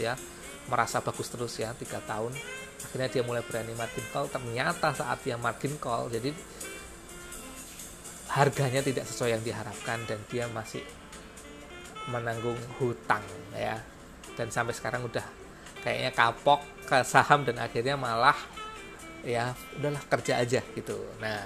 ya 0.04 0.12
merasa 0.68 1.00
bagus 1.00 1.32
terus 1.32 1.56
ya 1.56 1.72
tiga 1.72 2.04
tahun. 2.04 2.36
Akhirnya 2.84 3.08
dia 3.08 3.22
mulai 3.24 3.40
berani 3.40 3.72
margin 3.72 4.04
call. 4.12 4.28
Ternyata 4.28 4.92
saat 4.92 5.24
dia 5.24 5.40
margin 5.40 5.80
call 5.80 6.12
jadi 6.12 6.36
harganya 8.28 8.84
tidak 8.84 9.08
sesuai 9.08 9.40
yang 9.40 9.42
diharapkan 9.42 10.04
dan 10.04 10.20
dia 10.28 10.44
masih 10.52 10.84
menanggung 12.08 12.58
hutang 12.80 13.22
ya. 13.54 13.78
Dan 14.34 14.48
sampai 14.50 14.74
sekarang 14.74 15.04
udah 15.04 15.24
kayaknya 15.82 16.10
kapok 16.14 16.60
ke 16.86 16.98
saham 17.06 17.44
dan 17.46 17.58
akhirnya 17.62 17.94
malah 17.94 18.36
ya 19.22 19.52
udahlah 19.78 20.02
kerja 20.08 20.40
aja 20.40 20.60
gitu. 20.74 20.96
Nah 21.18 21.42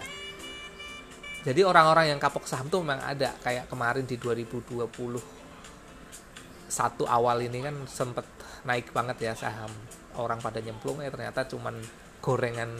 jadi 1.42 1.66
orang-orang 1.66 2.14
yang 2.14 2.21
kapok 2.23 2.47
saham 2.47 2.71
tuh 2.71 2.85
memang 2.85 3.02
ada. 3.02 3.35
Kayak 3.42 3.66
kemarin 3.66 4.07
di 4.07 4.16
2020 4.21 4.87
satu 6.73 7.04
awal 7.04 7.45
ini 7.45 7.61
kan 7.61 7.76
sempet 7.85 8.25
naik 8.64 8.95
banget 8.95 9.19
ya 9.21 9.33
saham. 9.35 9.71
Orang 10.14 10.38
pada 10.45 10.61
nyemplung 10.61 11.00
ya 11.00 11.11
ternyata 11.11 11.49
cuman 11.49 11.81
gorengan 12.23 12.71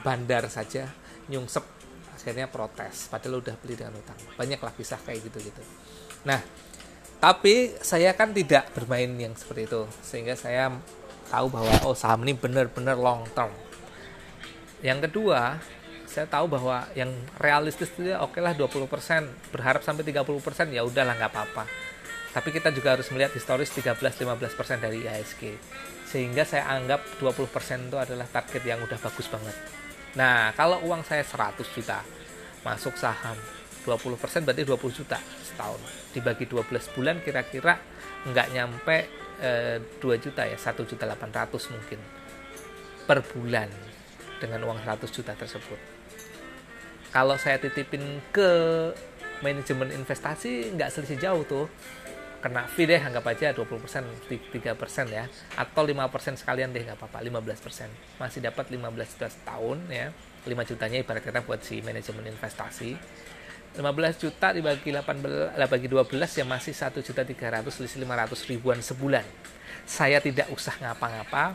bandar 0.00 0.46
saja 0.48 0.88
nyungsep 1.28 1.66
akhirnya 2.14 2.48
protes. 2.48 3.10
Padahal 3.10 3.42
udah 3.42 3.54
beli 3.60 3.74
dengan 3.76 3.98
utang 3.98 4.16
banyak 4.38 4.58
lah 4.62 4.72
kisah 4.72 5.02
kayak 5.02 5.28
gitu 5.28 5.50
gitu 5.50 5.62
nah 6.26 6.40
tapi 7.18 7.74
saya 7.82 8.14
kan 8.14 8.30
tidak 8.30 8.70
bermain 8.78 9.10
yang 9.18 9.34
seperti 9.34 9.66
itu 9.66 9.82
sehingga 10.06 10.38
saya 10.38 10.70
tahu 11.28 11.50
bahwa 11.50 11.70
oh 11.90 11.94
saham 11.98 12.22
ini 12.22 12.38
benar-benar 12.38 12.94
long 12.94 13.26
term. 13.34 13.50
Yang 14.80 15.10
kedua 15.10 15.58
saya 16.08 16.30
tahu 16.30 16.46
bahwa 16.46 16.86
yang 16.94 17.10
realistis 17.36 17.90
itu 17.94 18.14
ya 18.14 18.22
oke 18.24 18.38
lah 18.38 18.54
20% 18.56 18.86
berharap 19.50 19.82
sampai 19.82 20.06
30% 20.08 20.70
ya 20.70 20.86
udahlah 20.86 21.18
nggak 21.18 21.32
apa-apa. 21.34 21.64
Tapi 22.32 22.48
kita 22.54 22.70
juga 22.70 22.94
harus 22.94 23.10
melihat 23.10 23.34
historis 23.34 23.74
13-15% 23.74 24.78
dari 24.78 25.02
IHSG 25.02 25.42
sehingga 26.06 26.46
saya 26.46 26.70
anggap 26.70 27.04
20% 27.20 27.90
itu 27.90 27.96
adalah 27.98 28.30
target 28.30 28.62
yang 28.62 28.80
udah 28.80 28.96
bagus 28.96 29.26
banget. 29.26 29.56
Nah, 30.16 30.54
kalau 30.56 30.80
uang 30.88 31.04
saya 31.04 31.26
100 31.26 31.60
juta 31.74 32.00
masuk 32.62 32.94
saham 32.94 33.36
20% 33.84 34.46
berarti 34.46 34.62
20 34.64 34.98
juta 35.02 35.18
setahun. 35.44 35.97
Dibagi 36.14 36.48
12 36.48 36.94
bulan 36.96 37.20
kira-kira 37.20 37.78
nggak 38.28 38.48
nyampe 38.54 38.96
eh, 39.42 39.78
2 40.00 40.24
juta 40.24 40.42
ya, 40.48 40.56
1 40.56 40.90
juta 40.90 41.04
800 41.04 41.74
mungkin 41.74 42.00
per 43.08 43.24
bulan 43.24 43.68
dengan 44.38 44.60
uang 44.68 44.84
100 44.84 45.08
juta 45.08 45.32
tersebut. 45.34 45.80
Kalau 47.08 47.40
saya 47.40 47.56
titipin 47.56 48.20
ke 48.28 48.50
manajemen 49.40 49.88
investasi 49.96 50.76
nggak 50.76 50.90
selisih 50.92 51.18
jauh 51.18 51.44
tuh. 51.48 51.66
Kena 52.38 52.70
fee 52.70 52.86
deh 52.86 53.02
anggap 53.02 53.26
aja 53.34 53.50
20% 53.50 53.66
3% 54.30 54.70
ya. 55.10 55.26
Atau 55.58 55.82
5% 55.82 56.38
sekalian 56.38 56.70
deh 56.70 56.86
nggak 56.86 57.00
apa-apa 57.02 57.18
15% 57.26 58.22
masih 58.22 58.38
dapat 58.46 58.70
15 58.70 58.78
juta 58.94 59.26
setahun 59.26 59.78
ya 59.90 60.14
5 60.46 60.68
jutanya 60.70 61.02
ibarat 61.02 61.22
kata 61.24 61.42
buat 61.42 61.60
si 61.60 61.82
manajemen 61.82 62.30
investasi 62.30 62.94
15 63.76 64.22
juta 64.22 64.50
dibagi 64.50 64.90
18 64.90 65.54
bagi 65.54 65.88
12 65.90 66.40
ya 66.40 66.44
masih 66.48 66.72
1 66.72 67.04
juta 67.04 67.22
300 67.22 67.68
selisih 67.68 68.02
500 68.02 68.50
ribuan 68.50 68.78
sebulan. 68.80 69.26
Saya 69.84 70.18
tidak 70.24 70.48
usah 70.48 70.74
ngapa-ngapa. 70.80 71.54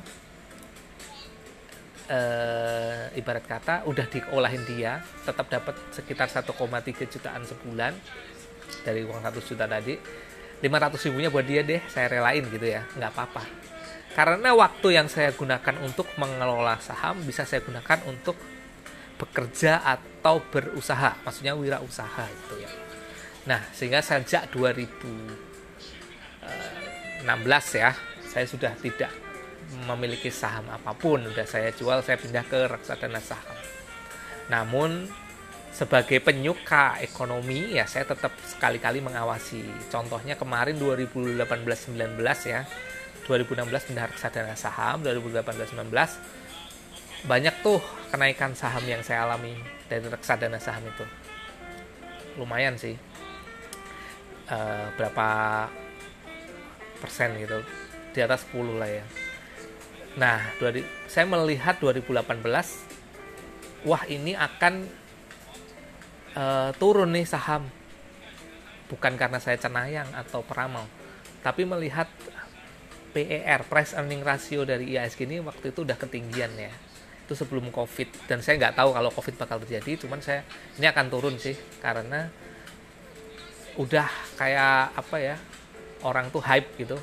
E, 2.04 2.20
ibarat 3.16 3.48
kata 3.48 3.88
udah 3.88 4.06
diolahin 4.12 4.64
dia 4.68 5.00
tetap 5.24 5.48
dapat 5.48 5.76
sekitar 5.96 6.28
1,3 6.28 6.52
jutaan 7.08 7.48
sebulan 7.48 7.96
dari 8.84 9.02
uang 9.08 9.20
100 9.24 9.50
juta 9.50 9.66
tadi. 9.66 9.98
500 10.64 11.06
ribunya 11.12 11.28
buat 11.28 11.44
dia 11.44 11.60
deh 11.60 11.84
saya 11.92 12.08
relain 12.08 12.48
gitu 12.48 12.64
ya 12.64 12.88
nggak 12.96 13.12
apa-apa. 13.12 13.44
Karena 14.14 14.54
waktu 14.54 14.94
yang 14.94 15.10
saya 15.10 15.34
gunakan 15.34 15.76
untuk 15.82 16.06
mengelola 16.22 16.78
saham 16.80 17.20
bisa 17.26 17.44
saya 17.50 17.66
gunakan 17.66 18.00
untuk 18.08 18.38
bekerja 19.18 19.82
atau 19.82 20.13
berusaha 20.24 21.20
maksudnya 21.28 21.54
wirausaha 21.54 22.26
itu 22.32 22.64
ya 22.64 22.72
nah 23.44 23.60
sehingga 23.76 24.00
sejak 24.00 24.48
2016 24.56 27.28
ya 27.76 27.92
saya 28.24 28.46
sudah 28.48 28.72
tidak 28.80 29.12
memiliki 29.84 30.32
saham 30.32 30.64
apa 30.72 30.96
pun 30.96 31.28
udah 31.28 31.44
saya 31.44 31.76
jual 31.76 32.00
saya 32.00 32.16
pindah 32.16 32.48
ke 32.48 32.72
reksadana 32.72 33.20
saham 33.20 33.58
namun 34.48 35.12
sebagai 35.74 36.22
penyuka 36.22 37.02
ekonomi 37.02 37.74
ya 37.74 37.90
saya 37.90 38.06
tetap 38.06 38.30
sekali-kali 38.46 39.02
mengawasi. 39.02 39.66
Contohnya 39.90 40.38
kemarin 40.38 40.78
2018-19 40.78 41.98
ya. 42.46 42.62
2016 43.26 43.90
pindah 43.90 44.06
reksadana 44.12 44.54
saham, 44.54 45.02
2018-19 45.02 45.90
banyak 47.24 47.56
tuh 47.64 47.80
kenaikan 48.12 48.52
saham 48.52 48.84
yang 48.84 49.00
saya 49.00 49.24
alami 49.24 49.56
dari 49.94 50.08
reksadana 50.10 50.58
saham 50.58 50.90
itu. 50.90 51.06
Lumayan 52.42 52.74
sih. 52.82 52.98
E, 54.50 54.58
berapa 54.98 55.28
persen 56.98 57.38
gitu. 57.38 57.62
Di 58.14 58.20
atas 58.26 58.50
10 58.50 58.82
lah 58.82 58.90
ya. 58.90 59.06
Nah, 60.18 60.42
saya 61.06 61.26
melihat 61.30 61.78
2018 61.78 62.42
wah 63.84 64.04
ini 64.08 64.34
akan 64.34 64.88
uh, 66.38 66.72
turun 66.80 67.12
nih 67.12 67.28
saham 67.28 67.68
bukan 68.88 69.16
karena 69.16 69.40
saya 69.40 69.60
cenayang 69.60 70.08
atau 70.16 70.44
peramal 70.44 70.88
tapi 71.44 71.68
melihat 71.68 72.08
PER 73.14 73.68
price 73.68 73.94
earning 73.94 74.24
ratio 74.26 74.66
dari 74.66 74.96
IASG 74.96 75.28
ini 75.28 75.44
waktu 75.44 75.76
itu 75.76 75.86
udah 75.86 75.98
ketinggian 76.00 76.52
ya 76.56 76.74
itu 77.24 77.34
sebelum 77.34 77.72
covid. 77.72 78.12
Dan 78.28 78.44
saya 78.44 78.60
nggak 78.60 78.76
tahu 78.76 78.90
kalau 78.92 79.10
covid 79.10 79.36
bakal 79.40 79.58
terjadi 79.64 80.06
cuman 80.06 80.20
saya 80.20 80.44
ini 80.76 80.86
akan 80.88 81.06
turun 81.08 81.36
sih 81.40 81.56
karena 81.80 82.28
udah 83.80 84.06
kayak 84.38 84.94
apa 84.94 85.18
ya 85.18 85.36
orang 86.04 86.30
tuh 86.30 86.44
hype 86.44 86.70
gitu. 86.78 87.00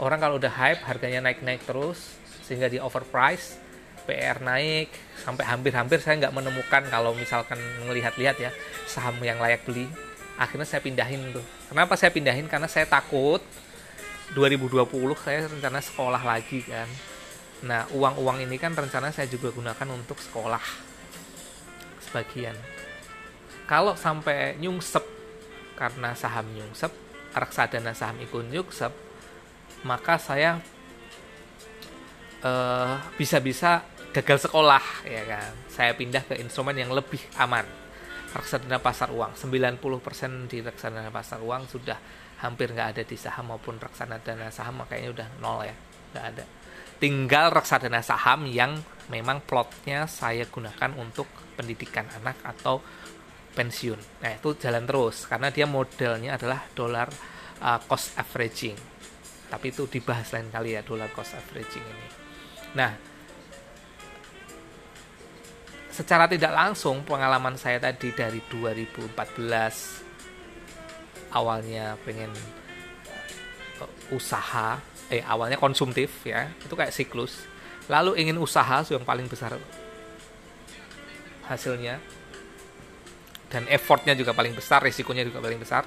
Orang 0.00 0.22
kalau 0.22 0.40
udah 0.40 0.50
hype 0.50 0.80
harganya 0.86 1.20
naik-naik 1.20 1.66
terus 1.66 2.16
sehingga 2.46 2.70
di 2.70 2.80
overprice 2.80 3.60
PR 4.02 4.42
naik 4.42 4.90
sampai 5.22 5.46
hampir-hampir 5.46 6.02
saya 6.02 6.18
nggak 6.18 6.34
menemukan 6.34 6.82
kalau 6.90 7.14
misalkan 7.14 7.60
melihat-lihat 7.86 8.36
ya 8.40 8.50
saham 8.88 9.18
yang 9.20 9.38
layak 9.38 9.62
beli. 9.62 9.86
Akhirnya 10.40 10.64
saya 10.64 10.80
pindahin 10.80 11.30
tuh. 11.30 11.44
Kenapa 11.68 11.94
saya 11.94 12.10
pindahin? 12.10 12.48
Karena 12.48 12.66
saya 12.66 12.88
takut 12.88 13.44
2020 14.32 14.88
saya 15.20 15.44
rencana 15.44 15.78
sekolah 15.84 16.22
lagi 16.24 16.64
kan 16.64 16.88
nah 17.62 17.86
uang-uang 17.94 18.42
ini 18.42 18.58
kan 18.58 18.74
rencana 18.74 19.14
saya 19.14 19.30
juga 19.30 19.54
gunakan 19.54 19.88
untuk 19.94 20.18
sekolah. 20.18 20.62
Sebagian. 22.02 22.58
Kalau 23.70 23.94
sampai 23.94 24.58
nyungsep 24.58 25.06
karena 25.78 26.12
saham 26.18 26.50
nyungsep 26.50 26.90
reksadana 27.32 27.96
saham 27.96 28.20
ikut 28.20 28.44
nyungsep 28.52 28.92
maka 29.88 30.20
saya 30.20 30.60
uh, 32.44 33.00
bisa-bisa 33.14 33.86
gagal 34.10 34.50
sekolah 34.50 35.06
ya 35.06 35.22
kan? 35.24 35.50
Saya 35.70 35.94
pindah 35.94 36.26
ke 36.26 36.34
instrumen 36.42 36.74
yang 36.74 36.90
lebih 36.90 37.22
aman. 37.38 37.64
Reksadana 38.34 38.82
pasar 38.82 39.14
uang. 39.14 39.38
90% 39.38 40.50
di 40.50 40.58
reksadana 40.60 41.14
pasar 41.14 41.38
uang 41.38 41.70
sudah 41.70 41.96
hampir 42.42 42.74
nggak 42.74 42.98
ada 42.98 43.02
di 43.06 43.14
saham 43.14 43.54
maupun 43.54 43.78
reksadana 43.78 44.50
saham 44.50 44.82
makanya 44.82 45.08
udah 45.14 45.28
nol 45.38 45.62
ya. 45.62 45.76
Nggak 46.12 46.26
ada 46.34 46.44
tinggal 47.02 47.50
reksadana 47.50 47.98
saham 47.98 48.46
yang 48.46 48.78
memang 49.10 49.42
plotnya 49.42 50.06
saya 50.06 50.46
gunakan 50.46 50.94
untuk 50.94 51.26
pendidikan 51.58 52.06
anak 52.22 52.38
atau 52.46 52.78
pensiun. 53.58 54.22
Nah, 54.22 54.38
itu 54.38 54.54
jalan 54.54 54.86
terus 54.86 55.26
karena 55.26 55.50
dia 55.50 55.66
modelnya 55.66 56.38
adalah 56.38 56.62
dolar 56.78 57.10
uh, 57.58 57.82
cost 57.90 58.14
averaging. 58.14 58.78
Tapi 59.50 59.74
itu 59.74 59.90
dibahas 59.90 60.30
lain 60.30 60.54
kali 60.54 60.78
ya 60.78 60.86
dolar 60.86 61.10
cost 61.10 61.34
averaging 61.34 61.82
ini. 61.82 62.06
Nah, 62.78 62.94
secara 65.90 66.30
tidak 66.30 66.54
langsung 66.54 67.02
pengalaman 67.02 67.58
saya 67.58 67.82
tadi 67.82 68.14
dari 68.14 68.38
2014 68.46 71.34
awalnya 71.34 71.98
pengen 72.06 72.30
uh, 73.82 73.90
usaha 74.14 74.91
eh 75.12 75.20
awalnya 75.20 75.60
konsumtif 75.60 76.24
ya. 76.24 76.48
Itu 76.64 76.72
kayak 76.72 76.96
siklus. 76.96 77.44
Lalu 77.92 78.16
ingin 78.24 78.40
usaha 78.40 78.80
yang 78.88 79.04
paling 79.04 79.28
besar. 79.28 79.60
Hasilnya. 81.44 82.00
Dan 83.52 83.68
effortnya 83.68 84.16
juga 84.16 84.32
paling 84.32 84.56
besar 84.56 84.80
risikonya 84.80 85.28
juga 85.28 85.44
paling 85.44 85.60
besar. 85.60 85.84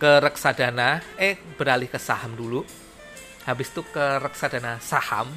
Ke 0.00 0.24
reksadana. 0.24 1.04
Eh 1.20 1.36
beralih 1.60 1.92
ke 1.92 2.00
saham 2.00 2.32
dulu. 2.32 2.64
Habis 3.44 3.68
itu 3.68 3.84
ke 3.84 4.24
reksadana 4.24 4.80
saham. 4.80 5.28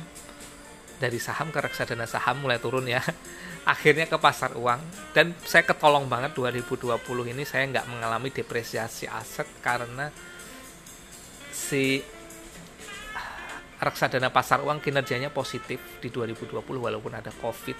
Dari 1.03 1.19
saham 1.19 1.51
ke 1.51 1.59
reksadana 1.59 2.07
saham 2.07 2.39
mulai 2.39 2.63
turun 2.63 2.87
ya. 2.87 3.03
Akhirnya 3.73 4.07
ke 4.07 4.15
pasar 4.15 4.55
uang. 4.55 4.79
Dan 5.11 5.35
saya 5.43 5.67
ketolong 5.67 6.07
banget 6.07 6.31
2020 6.31 6.87
ini 7.35 7.43
saya 7.43 7.67
nggak 7.67 7.91
mengalami 7.91 8.31
depresiasi 8.31 9.11
aset 9.11 9.47
karena 9.59 10.07
si 11.53 12.03
reksadana 13.83 14.31
pasar 14.31 14.63
uang 14.63 14.79
kinerjanya 14.79 15.27
positif 15.29 15.99
di 15.99 16.07
2020 16.07 16.55
walaupun 16.63 17.11
ada 17.11 17.29
covid. 17.43 17.75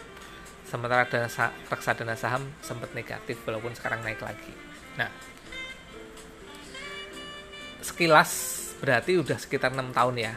Sementara 0.68 1.08
dana 1.08 1.30
reksadana 1.72 2.16
saham 2.20 2.44
sempat 2.60 2.92
negatif 2.92 3.39
walaupun 3.48 3.72
sekarang 3.76 4.04
naik 4.04 4.20
lagi. 4.20 4.52
Nah 5.00 5.10
sekilas 7.84 8.32
berarti 8.80 9.20
udah 9.20 9.38
sekitar 9.39 9.72
enam 9.72 9.96
tahun 9.96 10.16
ya. 10.20 10.34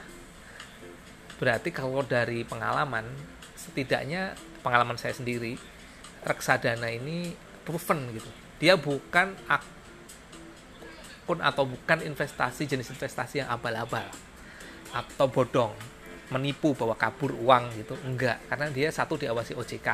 Berarti 1.37 1.75
kalau 1.75 2.07
dari 2.07 2.47
pengalaman 2.47 3.05
setidaknya 3.59 4.39
pengalaman 4.63 4.97
saya 4.97 5.15
sendiri 5.15 5.59
reksadana 6.23 6.91
ini 6.91 7.35
proven 7.67 8.15
gitu. 8.15 8.31
Dia 8.63 8.79
bukan 8.79 9.37
akun 9.51 11.39
atau 11.43 11.67
bukan 11.67 12.03
investasi 12.07 12.71
jenis 12.71 12.89
investasi 12.95 13.45
yang 13.45 13.51
abal-abal 13.51 14.26
atau 14.97 15.29
bodong 15.29 15.77
menipu 16.33 16.73
bahwa 16.73 16.97
kabur 16.97 17.37
uang 17.37 17.77
gitu. 17.77 17.95
Enggak 18.09 18.41
karena 18.49 18.73
dia 18.73 18.89
satu 18.89 19.21
diawasi 19.21 19.53
OJK 19.53 19.89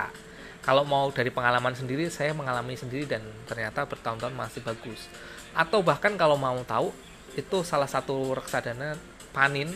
kalau 0.62 0.87
mau 0.87 1.11
dari 1.11 1.35
pengalaman 1.35 1.75
sendiri 1.75 2.07
saya 2.07 2.31
mengalami 2.31 2.79
sendiri 2.79 3.03
dan 3.03 3.19
ternyata 3.51 3.83
bertahun-tahun 3.83 4.31
masih 4.31 4.62
bagus. 4.62 5.11
Atau 5.59 5.83
bahkan 5.83 6.15
kalau 6.15 6.38
mau 6.38 6.55
tahu 6.62 6.95
itu 7.35 7.67
salah 7.67 7.91
satu 7.91 8.31
reksadana 8.38 8.95
panin 9.35 9.67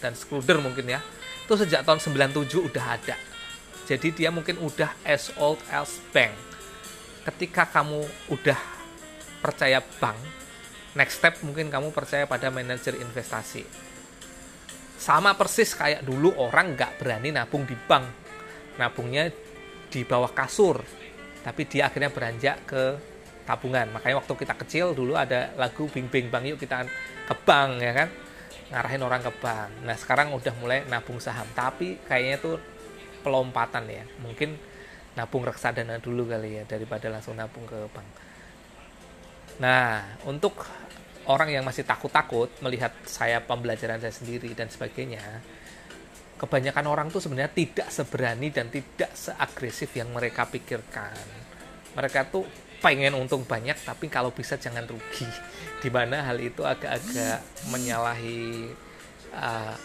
dan 0.00 0.16
skruder 0.16 0.56
mungkin 0.64 0.88
ya. 0.88 1.04
Itu 1.44 1.60
sejak 1.60 1.84
tahun 1.84 2.00
97 2.00 2.56
udah 2.72 2.84
ada. 2.96 3.20
Jadi 3.84 4.16
dia 4.16 4.32
mungkin 4.32 4.56
udah 4.64 4.88
as 5.04 5.28
old 5.36 5.60
as 5.68 6.00
bank. 6.08 6.32
Ketika 7.28 7.68
kamu 7.68 8.08
udah 8.32 8.56
percaya 9.44 9.84
bank 10.00 10.16
next 10.96 11.22
step 11.22 11.36
mungkin 11.46 11.68
kamu 11.68 11.94
percaya 11.94 12.26
pada 12.26 12.50
manajer 12.50 12.98
investasi 12.98 13.62
sama 15.00 15.32
persis 15.32 15.72
kayak 15.72 16.04
dulu 16.04 16.36
orang 16.36 16.76
nggak 16.76 17.00
berani 17.00 17.32
nabung 17.32 17.64
di 17.64 17.72
bank 17.72 18.04
nabungnya 18.76 19.32
di 19.88 20.04
bawah 20.04 20.28
kasur 20.36 20.84
tapi 21.40 21.64
dia 21.64 21.88
akhirnya 21.88 22.12
beranjak 22.12 22.68
ke 22.68 22.84
tabungan 23.48 23.88
makanya 23.96 24.20
waktu 24.20 24.32
kita 24.36 24.54
kecil 24.60 24.86
dulu 24.92 25.16
ada 25.16 25.56
lagu 25.56 25.88
bing 25.88 26.12
bing 26.12 26.28
bang 26.28 26.52
yuk 26.52 26.60
kita 26.60 26.84
ke 27.24 27.34
bank 27.48 27.80
ya 27.80 27.92
kan 27.96 28.08
ngarahin 28.70 29.02
orang 29.02 29.20
ke 29.20 29.32
bank. 29.42 29.70
Nah 29.82 29.96
sekarang 29.98 30.30
udah 30.30 30.54
mulai 30.62 30.86
nabung 30.86 31.18
saham, 31.18 31.46
tapi 31.52 31.98
kayaknya 32.06 32.38
tuh 32.38 32.56
pelompatan 33.26 33.84
ya. 33.90 34.06
Mungkin 34.22 34.54
nabung 35.18 35.42
reksadana 35.42 35.98
dulu 35.98 36.30
kali 36.30 36.62
ya 36.62 36.64
daripada 36.64 37.10
langsung 37.10 37.34
nabung 37.34 37.66
ke 37.66 37.78
bank. 37.90 38.08
Nah 39.58 40.06
untuk 40.24 40.54
orang 41.28 41.52
yang 41.52 41.64
masih 41.66 41.84
takut-takut 41.84 42.48
melihat 42.64 42.94
saya 43.04 43.44
pembelajaran 43.44 44.00
saya 44.00 44.14
sendiri 44.14 44.52
dan 44.56 44.72
sebagainya, 44.72 45.20
kebanyakan 46.40 46.86
orang 46.88 47.06
tuh 47.12 47.20
sebenarnya 47.20 47.52
tidak 47.52 47.88
seberani 47.92 48.48
dan 48.48 48.72
tidak 48.72 49.12
seagresif 49.12 49.92
yang 49.92 50.08
mereka 50.14 50.48
pikirkan. 50.48 51.12
Mereka 51.92 52.32
tuh 52.32 52.46
pengen 52.80 53.12
untung 53.12 53.44
banyak 53.44 53.76
tapi 53.84 54.08
kalau 54.08 54.32
bisa 54.32 54.56
jangan 54.56 54.88
rugi. 54.88 55.28
Di 55.80 55.92
mana 55.92 56.24
hal 56.24 56.40
itu 56.40 56.64
agak-agak 56.64 57.68
menyalahi 57.68 58.72
uh, 59.36 59.76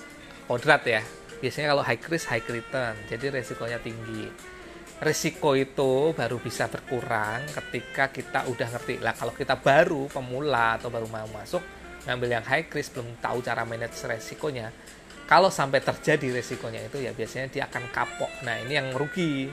kodrat 0.47 0.83
ya. 0.87 1.03
Biasanya 1.43 1.75
kalau 1.75 1.83
high 1.83 1.99
risk 2.07 2.31
high 2.31 2.45
return 2.47 2.95
jadi 3.11 3.27
resikonya 3.35 3.83
tinggi 3.83 4.54
risiko 5.03 5.59
itu 5.59 6.15
baru 6.15 6.39
bisa 6.39 6.71
berkurang 6.71 7.43
ketika 7.51 8.11
kita 8.13 8.47
udah 8.47 8.67
ngerti. 8.75 9.03
Lah 9.03 9.11
kalau 9.11 9.35
kita 9.35 9.59
baru 9.59 10.07
pemula 10.07 10.79
atau 10.79 10.87
baru 10.87 11.07
mau 11.11 11.27
masuk 11.35 11.61
ngambil 12.05 12.39
yang 12.39 12.45
high 12.45 12.69
risk 12.69 12.95
belum 12.95 13.17
tahu 13.17 13.41
cara 13.41 13.65
manage 13.65 13.97
resikonya 14.05 14.69
kalau 15.25 15.49
sampai 15.49 15.81
terjadi 15.81 16.37
resikonya 16.37 16.85
itu 16.85 17.01
ya 17.01 17.09
biasanya 17.09 17.49
dia 17.49 17.63
akan 17.65 17.89
kapok. 17.89 18.29
Nah 18.45 18.61
ini 18.61 18.77
yang 18.77 18.93
rugi. 18.93 19.49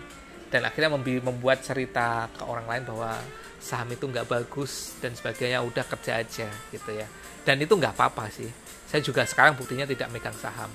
Dan 0.52 0.68
akhirnya 0.68 0.92
membuat 1.00 1.64
cerita 1.64 2.28
ke 2.28 2.44
orang 2.44 2.68
lain 2.68 2.84
bahwa 2.84 3.16
saham 3.56 3.88
itu 3.88 4.04
nggak 4.04 4.28
bagus 4.28 5.00
dan 5.00 5.16
sebagainya 5.16 5.64
udah 5.64 5.80
kerja 5.80 6.20
aja 6.20 6.44
gitu 6.68 6.92
ya. 6.92 7.08
Dan 7.40 7.56
itu 7.64 7.72
nggak 7.72 7.96
apa-apa 7.96 8.28
sih. 8.28 8.52
Saya 8.84 9.00
juga 9.00 9.24
sekarang 9.24 9.56
buktinya 9.56 9.88
tidak 9.88 10.12
megang 10.12 10.36
saham. 10.36 10.68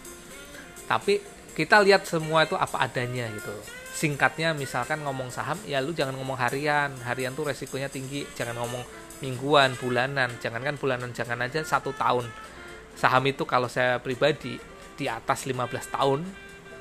Tapi 0.89 1.21
kita 1.53 1.77
lihat 1.85 2.09
semua 2.09 2.49
itu 2.49 2.57
apa 2.57 2.89
adanya 2.89 3.29
gitu 3.29 3.53
singkatnya 3.97 4.53
misalkan 4.53 5.01
ngomong 5.01 5.33
saham 5.33 5.57
ya 5.65 5.81
lu 5.81 5.89
jangan 5.89 6.13
ngomong 6.13 6.37
harian. 6.37 6.93
Harian 7.01 7.33
tuh 7.33 7.49
resikonya 7.49 7.89
tinggi. 7.89 8.29
Jangan 8.37 8.61
ngomong 8.61 8.85
mingguan 9.25 9.73
bulanan. 9.81 10.37
Jangankan 10.37 10.77
bulanan 10.77 11.09
jangan 11.17 11.41
aja 11.41 11.65
satu 11.65 11.89
tahun. 11.97 12.29
Saham 12.93 13.25
itu 13.25 13.41
kalau 13.49 13.65
saya 13.65 13.97
pribadi 13.97 14.61
di 14.93 15.05
atas 15.09 15.49
15 15.49 15.65
tahun 15.89 16.21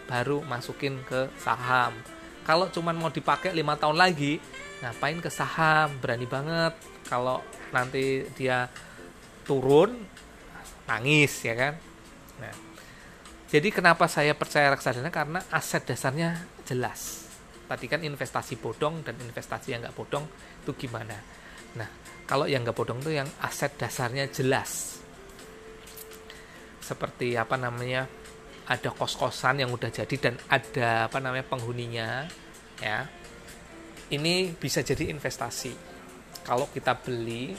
baru 0.05 0.45
masukin 0.45 1.01
ke 1.09 1.33
saham. 1.41 1.97
Kalau 2.45 2.69
cuman 2.69 2.95
mau 2.95 3.09
dipakai 3.09 3.57
lima 3.57 3.75
tahun 3.81 3.97
lagi 3.97 4.37
ngapain 4.85 5.19
ke 5.25 5.33
saham? 5.33 5.97
Berani 5.97 6.29
banget. 6.29 6.77
Kalau 7.09 7.41
nanti 7.73 8.29
dia 8.37 8.69
turun 9.49 9.97
nangis 10.85 11.33
ya 11.43 11.57
kan? 11.57 11.75
Nah 12.39 12.76
jadi 13.47 13.69
kenapa 13.71 14.11
saya 14.11 14.35
percaya 14.35 14.75
reksadana? 14.75 15.15
Karena 15.15 15.39
aset 15.55 15.87
dasarnya 15.87 16.35
jelas. 16.67 17.31
Tadi 17.67 17.87
kan 17.87 18.03
investasi 18.03 18.59
bodong 18.59 19.07
dan 19.07 19.15
investasi 19.23 19.75
yang 19.75 19.87
nggak 19.87 19.95
bodong 19.95 20.27
itu 20.67 20.75
gimana? 20.75 21.15
Nah 21.79 21.87
kalau 22.27 22.51
yang 22.51 22.67
nggak 22.67 22.75
bodong 22.75 22.99
itu 23.07 23.15
yang 23.15 23.31
aset 23.39 23.79
dasarnya 23.79 24.27
jelas. 24.35 24.99
Seperti 26.83 27.39
apa 27.39 27.55
namanya? 27.55 28.11
Ada 28.67 28.91
kos-kosan 28.91 29.63
yang 29.63 29.71
udah 29.71 29.95
jadi 29.95 30.17
dan 30.19 30.35
ada 30.51 31.07
apa 31.07 31.23
namanya 31.23 31.47
penghuninya 31.47 32.27
ya. 32.83 33.07
Ini 34.11 34.59
bisa 34.59 34.83
jadi 34.83 35.07
investasi. 35.15 35.71
Kalau 36.43 36.67
kita 36.75 36.99
beli 36.99 37.55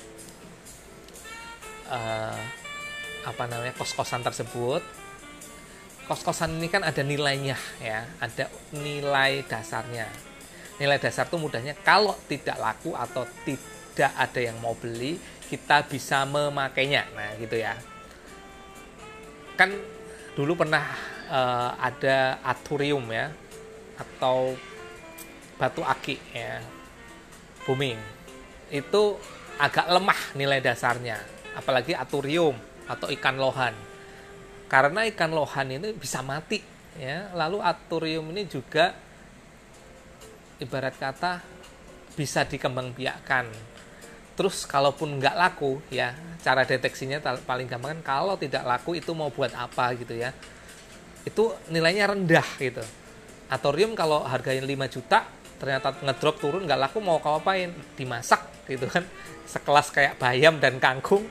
uh, 1.88 2.39
apa 3.23 3.43
namanya 3.47 3.71
kos-kosan 3.76 4.19
tersebut 4.23 4.97
kos-kosan 6.08 6.56
ini 6.56 6.72
kan 6.72 6.82
ada 6.88 7.04
nilainya 7.04 7.60
ya. 7.84 8.08
Ada 8.24 8.48
nilai 8.72 9.43
dasarnya. 9.43 10.08
Nilai 10.80 10.98
dasar 10.98 11.28
itu 11.28 11.36
mudahnya 11.36 11.76
kalau 11.84 12.15
tidak 12.32 12.58
laku 12.58 12.96
atau 12.96 13.28
tidak 13.43 14.12
ada 14.15 14.39
yang 14.39 14.58
mau 14.63 14.74
beli 14.74 15.20
kita 15.52 15.84
bisa 15.86 16.24
memakainya. 16.24 17.06
Nah 17.12 17.36
gitu 17.38 17.60
ya. 17.60 17.76
Kan 19.60 19.76
dulu 20.34 20.63
pernah 20.63 20.86
uh, 21.28 21.76
ada 21.76 22.39
aturium 22.41 23.04
ya 23.12 23.28
atau 24.00 24.56
batu 25.60 25.84
aki 25.84 26.15
ya 26.32 26.63
booming. 27.67 28.00
Itu 28.72 29.20
agak 29.60 29.89
lemah 29.91 30.38
nilai 30.38 30.62
dasarnya 30.62 31.17
apalagi 31.58 31.98
aturium 31.98 32.54
atau 32.86 33.10
ikan 33.10 33.41
lohan 33.41 33.74
karena 34.68 35.08
ikan 35.12 35.32
lohan 35.32 35.80
ini 35.80 35.96
bisa 35.96 36.20
mati 36.20 36.60
ya. 37.00 37.32
Lalu 37.32 37.64
aturium 37.64 38.28
ini 38.36 38.44
juga 38.48 38.92
ibarat 40.60 40.96
kata 41.00 41.40
bisa 42.14 42.44
dikembangbiakkan. 42.44 43.48
Terus 44.38 44.70
kalaupun 44.70 45.18
nggak 45.18 45.36
laku 45.36 45.82
ya 45.90 46.14
cara 46.44 46.62
deteksinya 46.62 47.18
paling 47.42 47.66
gampang 47.66 47.98
kan 47.98 48.02
kalau 48.06 48.38
tidak 48.38 48.62
laku 48.68 48.94
itu 48.94 49.10
mau 49.16 49.34
buat 49.34 49.56
apa 49.56 49.98
gitu 49.98 50.14
ya. 50.14 50.36
Itu 51.26 51.56
nilainya 51.72 52.14
rendah 52.14 52.48
gitu. 52.62 52.84
Atorium 53.48 53.96
kalau 53.96 54.28
harganya 54.28 54.62
5 54.68 54.94
juta 54.94 55.24
ternyata 55.58 55.96
ngedrop 56.06 56.38
turun 56.38 56.68
nggak 56.68 56.80
laku 56.86 57.02
mau 57.02 57.18
kau 57.24 57.40
apain? 57.40 57.74
Dimasak 57.98 58.68
gitu 58.68 58.86
kan 58.86 59.08
sekelas 59.48 59.96
kayak 59.96 60.20
bayam 60.20 60.60
dan 60.60 60.76
kangkung 60.78 61.24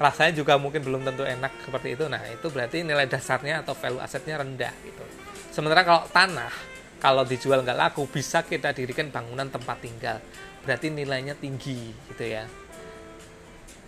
rasanya 0.00 0.32
juga 0.32 0.56
mungkin 0.56 0.80
belum 0.80 1.04
tentu 1.04 1.28
enak 1.28 1.60
seperti 1.60 1.92
itu. 1.92 2.08
Nah 2.08 2.24
itu 2.24 2.48
berarti 2.48 2.80
nilai 2.80 3.04
dasarnya 3.04 3.60
atau 3.60 3.76
value 3.76 4.00
asetnya 4.00 4.40
rendah 4.40 4.72
gitu. 4.80 5.04
Sementara 5.52 5.84
kalau 5.84 6.08
tanah 6.08 6.52
kalau 6.96 7.22
dijual 7.28 7.60
nggak 7.60 7.76
laku 7.76 8.08
bisa 8.08 8.40
kita 8.40 8.72
dirikan 8.72 9.12
bangunan 9.12 9.52
tempat 9.52 9.76
tinggal. 9.84 10.16
Berarti 10.64 10.88
nilainya 10.88 11.36
tinggi 11.36 11.92
gitu 12.08 12.24
ya. 12.24 12.48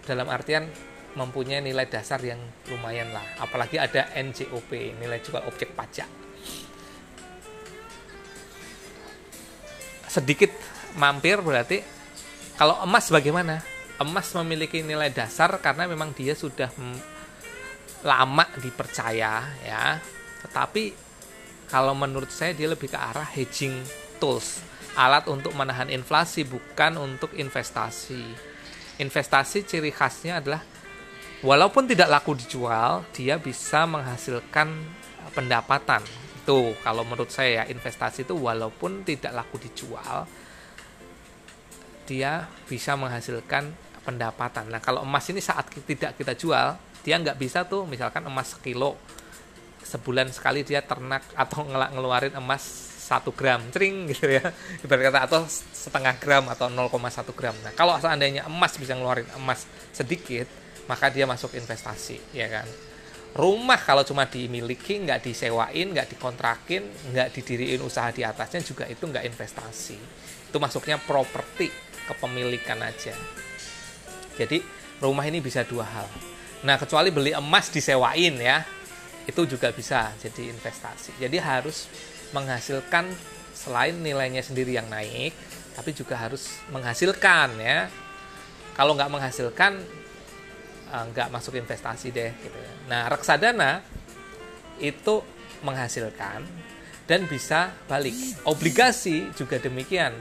Dalam 0.04 0.28
artian 0.28 0.68
mempunyai 1.16 1.64
nilai 1.64 1.88
dasar 1.88 2.20
yang 2.20 2.40
lumayan 2.68 3.08
lah. 3.16 3.24
Apalagi 3.40 3.80
ada 3.80 4.12
NJOP 4.12 5.00
nilai 5.00 5.16
jual 5.24 5.40
objek 5.48 5.72
pajak. 5.72 6.08
Sedikit 10.12 10.52
mampir 11.00 11.40
berarti 11.40 11.80
kalau 12.60 12.84
emas 12.84 13.08
bagaimana 13.08 13.64
emas 14.02 14.34
memiliki 14.36 14.82
nilai 14.82 15.08
dasar 15.14 15.54
karena 15.62 15.86
memang 15.86 16.12
dia 16.12 16.34
sudah 16.34 16.68
lama 18.02 18.44
dipercaya 18.58 19.46
ya. 19.62 20.02
Tetapi 20.42 20.92
kalau 21.70 21.96
menurut 21.96 22.28
saya 22.28 22.52
dia 22.52 22.68
lebih 22.68 22.90
ke 22.92 22.98
arah 22.98 23.24
hedging 23.24 23.80
tools, 24.20 24.60
alat 24.98 25.24
untuk 25.30 25.56
menahan 25.56 25.88
inflasi 25.88 26.44
bukan 26.44 27.00
untuk 27.00 27.32
investasi. 27.32 28.22
Investasi 29.00 29.64
ciri 29.64 29.88
khasnya 29.88 30.44
adalah 30.44 30.60
walaupun 31.40 31.88
tidak 31.88 32.12
laku 32.12 32.36
dijual, 32.36 33.08
dia 33.16 33.40
bisa 33.40 33.88
menghasilkan 33.88 34.68
pendapatan. 35.32 36.04
Itu 36.42 36.76
kalau 36.84 37.06
menurut 37.06 37.32
saya 37.32 37.62
ya, 37.62 37.72
investasi 37.72 38.28
itu 38.28 38.34
walaupun 38.36 39.06
tidak 39.06 39.32
laku 39.32 39.56
dijual, 39.62 40.28
dia 42.04 42.50
bisa 42.68 42.98
menghasilkan 42.98 43.72
pendapatan. 44.02 44.68
Nah 44.68 44.82
kalau 44.82 45.06
emas 45.06 45.24
ini 45.30 45.38
saat 45.38 45.70
tidak 45.70 46.18
kita 46.18 46.34
jual, 46.34 46.74
dia 47.02 47.14
nggak 47.18 47.38
bisa 47.38 47.66
tuh 47.66 47.86
misalkan 47.86 48.22
emas 48.26 48.54
sekilo 48.54 48.98
sebulan 49.82 50.30
sekali 50.30 50.62
dia 50.62 50.82
ternak 50.82 51.26
atau 51.34 51.66
ngeluarin 51.70 52.34
emas 52.38 52.62
satu 53.02 53.34
gram 53.34 53.60
cering 53.74 54.10
gitu 54.14 54.30
ya. 54.30 54.44
Ibarat 54.82 55.10
kata 55.10 55.20
atau 55.26 55.40
setengah 55.74 56.14
gram 56.22 56.46
atau 56.48 56.70
0,1 56.70 57.34
gram. 57.34 57.54
Nah 57.62 57.72
kalau 57.74 57.98
seandainya 57.98 58.46
emas 58.46 58.78
bisa 58.78 58.94
ngeluarin 58.94 59.26
emas 59.38 59.66
sedikit 59.90 60.46
maka 60.90 61.10
dia 61.10 61.26
masuk 61.26 61.54
investasi 61.54 62.34
ya 62.34 62.46
kan? 62.50 62.66
Rumah 63.32 63.80
kalau 63.80 64.04
cuma 64.04 64.28
dimiliki 64.28 65.00
nggak 65.02 65.24
disewain 65.24 65.88
nggak 65.92 66.16
dikontrakin 66.16 66.84
nggak 67.14 67.32
didiriin 67.32 67.80
usaha 67.80 68.12
di 68.12 68.22
atasnya 68.22 68.60
juga 68.62 68.84
itu 68.86 69.02
nggak 69.02 69.24
investasi. 69.24 69.98
Itu 70.52 70.60
masuknya 70.60 71.00
properti 71.00 71.68
kepemilikan 72.06 72.82
aja 72.82 73.14
jadi 74.38 74.62
rumah 75.02 75.26
ini 75.26 75.42
bisa 75.42 75.66
dua 75.66 75.84
hal. 75.84 76.08
Nah 76.62 76.78
kecuali 76.78 77.10
beli 77.10 77.34
emas 77.34 77.68
disewain 77.68 78.38
ya, 78.38 78.62
itu 79.26 79.42
juga 79.46 79.70
bisa 79.74 80.14
jadi 80.18 80.50
investasi. 80.54 81.18
Jadi 81.18 81.36
harus 81.42 81.90
menghasilkan 82.30 83.10
selain 83.52 83.98
nilainya 83.98 84.42
sendiri 84.42 84.74
yang 84.74 84.86
naik, 84.88 85.34
tapi 85.74 85.90
juga 85.94 86.18
harus 86.18 86.48
menghasilkan 86.70 87.58
ya. 87.58 87.90
Kalau 88.72 88.96
nggak 88.96 89.10
menghasilkan, 89.12 89.72
eh, 90.90 91.04
nggak 91.12 91.28
masuk 91.28 91.58
investasi 91.58 92.14
deh. 92.14 92.30
Gitu. 92.38 92.58
Ya. 92.58 92.72
Nah 92.88 93.02
reksadana 93.10 93.82
itu 94.80 95.22
menghasilkan 95.62 96.42
dan 97.06 97.20
bisa 97.26 97.74
balik. 97.86 98.14
Obligasi 98.46 99.30
juga 99.36 99.58
demikian 99.58 100.14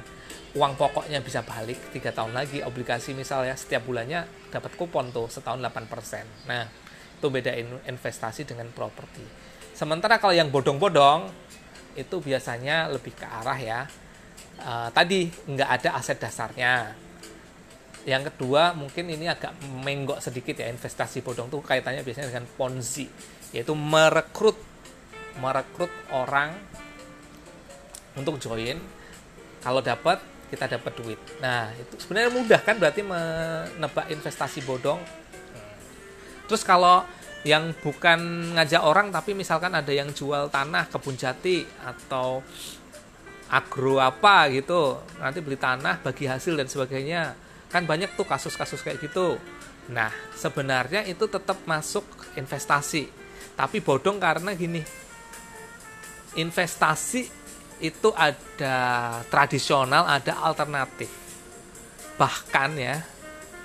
uang 0.52 0.74
pokoknya 0.76 1.24
bisa 1.24 1.44
balik 1.48 1.96
tiga 1.96 2.12
tahun 2.12 2.36
lagi 2.36 2.60
obligasi 2.60 3.16
misalnya 3.16 3.56
setiap 3.56 3.88
bulannya 3.88 4.28
dapat 4.52 4.76
kupon 4.76 5.16
tuh 5.16 5.32
setahun 5.32 5.64
8% 5.64 6.48
nah 6.50 6.68
itu 7.22 7.30
beda 7.30 7.54
investasi 7.86 8.50
dengan 8.50 8.74
properti. 8.74 9.22
Sementara 9.78 10.18
kalau 10.18 10.34
yang 10.34 10.50
bodong-bodong 10.50 11.30
itu 11.94 12.18
biasanya 12.18 12.90
lebih 12.90 13.14
ke 13.14 13.30
arah 13.30 13.60
ya 13.62 13.80
uh, 14.66 14.90
tadi 14.90 15.30
nggak 15.30 15.70
ada 15.70 15.90
aset 16.02 16.18
dasarnya. 16.18 16.98
Yang 18.10 18.34
kedua 18.34 18.74
mungkin 18.74 19.06
ini 19.14 19.30
agak 19.30 19.54
menggok 19.86 20.18
sedikit 20.18 20.58
ya 20.58 20.74
investasi 20.74 21.22
bodong 21.22 21.54
tuh 21.54 21.62
kaitannya 21.62 22.02
biasanya 22.02 22.34
dengan 22.34 22.50
ponzi 22.58 23.06
yaitu 23.54 23.78
merekrut 23.78 24.58
merekrut 25.38 25.94
orang 26.10 26.58
untuk 28.18 28.42
join. 28.42 28.82
Kalau 29.62 29.86
dapat 29.86 30.18
kita 30.52 30.68
dapat 30.68 30.92
duit. 31.00 31.20
Nah, 31.40 31.72
itu 31.80 31.96
sebenarnya 32.04 32.30
mudah 32.36 32.60
kan 32.60 32.76
berarti 32.76 33.00
menebak 33.00 34.12
investasi 34.12 34.68
bodong. 34.68 35.00
Terus 36.52 36.68
kalau 36.68 37.08
yang 37.48 37.72
bukan 37.80 38.52
ngajak 38.60 38.84
orang 38.84 39.10
tapi 39.10 39.32
misalkan 39.32 39.72
ada 39.74 39.90
yang 39.90 40.12
jual 40.12 40.52
tanah 40.52 40.92
kebun 40.92 41.16
jati 41.16 41.64
atau 41.82 42.44
agro 43.48 43.98
apa 44.04 44.52
gitu, 44.52 45.00
nanti 45.18 45.40
beli 45.40 45.56
tanah 45.56 46.04
bagi 46.04 46.28
hasil 46.28 46.60
dan 46.60 46.68
sebagainya. 46.68 47.34
Kan 47.72 47.88
banyak 47.88 48.20
tuh 48.20 48.28
kasus-kasus 48.28 48.84
kayak 48.84 49.00
gitu. 49.00 49.40
Nah, 49.90 50.12
sebenarnya 50.36 51.08
itu 51.08 51.26
tetap 51.32 51.64
masuk 51.64 52.04
investasi. 52.36 53.08
Tapi 53.56 53.80
bodong 53.80 54.20
karena 54.20 54.52
gini. 54.52 54.84
Investasi 56.36 57.41
itu 57.82 58.14
ada 58.14 58.78
tradisional, 59.28 60.06
ada 60.06 60.38
alternatif. 60.46 61.10
Bahkan 62.16 62.70
ya, 62.78 63.02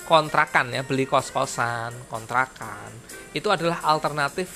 kontrakan 0.09 0.73
ya, 0.73 0.83
beli 0.83 1.05
kos-kosan, 1.05 1.93
kontrakan, 2.09 2.91
itu 3.37 3.53
adalah 3.53 3.85
alternatif 3.85 4.49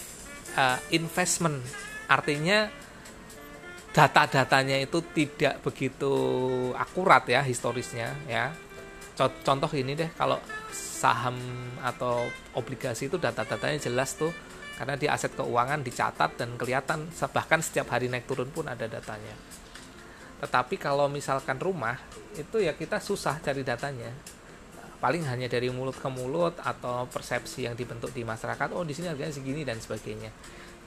uh, 0.57 0.81
investment. 0.91 1.61
Artinya 2.09 2.73
data-datanya 3.91 4.81
itu 4.81 5.03
tidak 5.13 5.61
begitu 5.61 6.13
akurat 6.75 7.27
ya 7.29 7.45
historisnya 7.45 8.17
ya. 8.25 8.55
Contoh 9.21 9.69
ini 9.77 9.93
deh 9.93 10.09
kalau 10.17 10.41
saham 10.73 11.37
atau 11.85 12.25
obligasi 12.57 13.13
itu 13.13 13.21
data-datanya 13.21 13.77
jelas 13.77 14.17
tuh 14.17 14.33
karena 14.81 14.97
di 14.97 15.05
aset 15.05 15.37
keuangan 15.37 15.85
dicatat 15.85 16.41
dan 16.41 16.57
kelihatan 16.57 17.13
bahkan 17.37 17.61
setiap 17.61 17.93
hari 17.93 18.09
naik 18.09 18.25
turun 18.25 18.49
pun 18.49 18.65
ada 18.65 18.89
datanya. 18.89 19.37
Tetapi 20.41 20.81
kalau 20.81 21.05
misalkan 21.13 21.61
rumah 21.61 22.01
itu 22.33 22.65
ya 22.65 22.73
kita 22.73 22.97
susah 22.97 23.45
cari 23.45 23.61
datanya. 23.61 24.09
Paling 24.97 25.29
hanya 25.29 25.53
dari 25.53 25.69
mulut 25.69 26.01
ke 26.01 26.09
mulut 26.09 26.57
atau 26.65 27.05
persepsi 27.13 27.69
yang 27.69 27.77
dibentuk 27.77 28.09
di 28.17 28.25
masyarakat 28.25 28.73
oh 28.73 28.81
di 28.81 28.97
sini 28.97 29.13
harganya 29.13 29.37
segini 29.37 29.69
dan 29.69 29.77
sebagainya. 29.77 30.33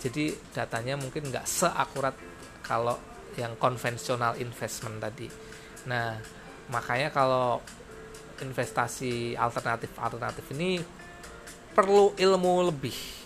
Jadi 0.01 0.33
datanya 0.49 0.97
mungkin 0.97 1.29
nggak 1.29 1.45
seakurat 1.45 2.17
kalau 2.65 2.97
yang 3.37 3.53
konvensional 3.61 4.33
investment 4.41 5.05
tadi. 5.05 5.29
Nah 5.85 6.17
makanya 6.73 7.13
kalau 7.13 7.61
investasi 8.41 9.37
alternatif 9.37 9.93
alternatif 10.01 10.49
ini 10.57 10.81
perlu 11.77 12.17
ilmu 12.17 12.73
lebih 12.73 13.22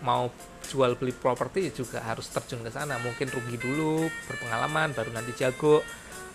mau 0.00 0.32
jual 0.70 0.94
beli 0.94 1.10
properti 1.10 1.72
juga 1.74 2.04
harus 2.04 2.28
terjun 2.30 2.62
ke 2.62 2.70
sana. 2.70 2.96
Mungkin 3.00 3.28
rugi 3.28 3.56
dulu 3.58 4.06
berpengalaman 4.28 4.92
baru 4.94 5.10
nanti 5.12 5.32
jago. 5.36 5.82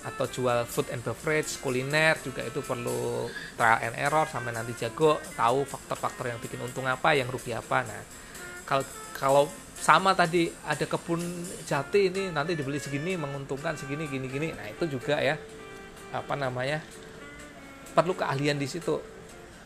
Atau 0.05 0.29
jual 0.29 0.69
food 0.69 0.93
and 0.93 1.01
beverage 1.01 1.57
kuliner 1.65 2.13
juga 2.21 2.45
itu 2.45 2.61
perlu 2.61 3.25
trial 3.57 3.89
and 3.89 3.97
error 3.97 4.29
sampai 4.29 4.53
nanti 4.53 4.77
jago 4.77 5.17
tahu 5.33 5.65
faktor-faktor 5.65 6.29
yang 6.29 6.37
bikin 6.37 6.61
untung 6.61 6.85
apa 6.85 7.17
yang 7.17 7.25
rugi 7.25 7.57
apa. 7.57 7.81
Nah 7.81 8.01
kalau 8.69 8.85
kalau 9.17 9.43
sama 9.73 10.13
tadi 10.13 10.53
ada 10.61 10.85
kebun 10.85 11.25
jati 11.65 12.13
ini 12.13 12.29
nanti 12.29 12.53
dibeli 12.53 12.77
segini 12.77 13.17
menguntungkan 13.17 13.73
segini 13.81 14.05
gini 14.05 14.29
gini. 14.29 14.53
Nah 14.53 14.69
itu 14.69 14.85
juga 14.85 15.17
ya 15.17 15.41
apa 16.13 16.37
namanya 16.37 16.85
perlu 17.97 18.13
keahlian 18.13 18.61
di 18.61 18.69
situ. 18.69 19.01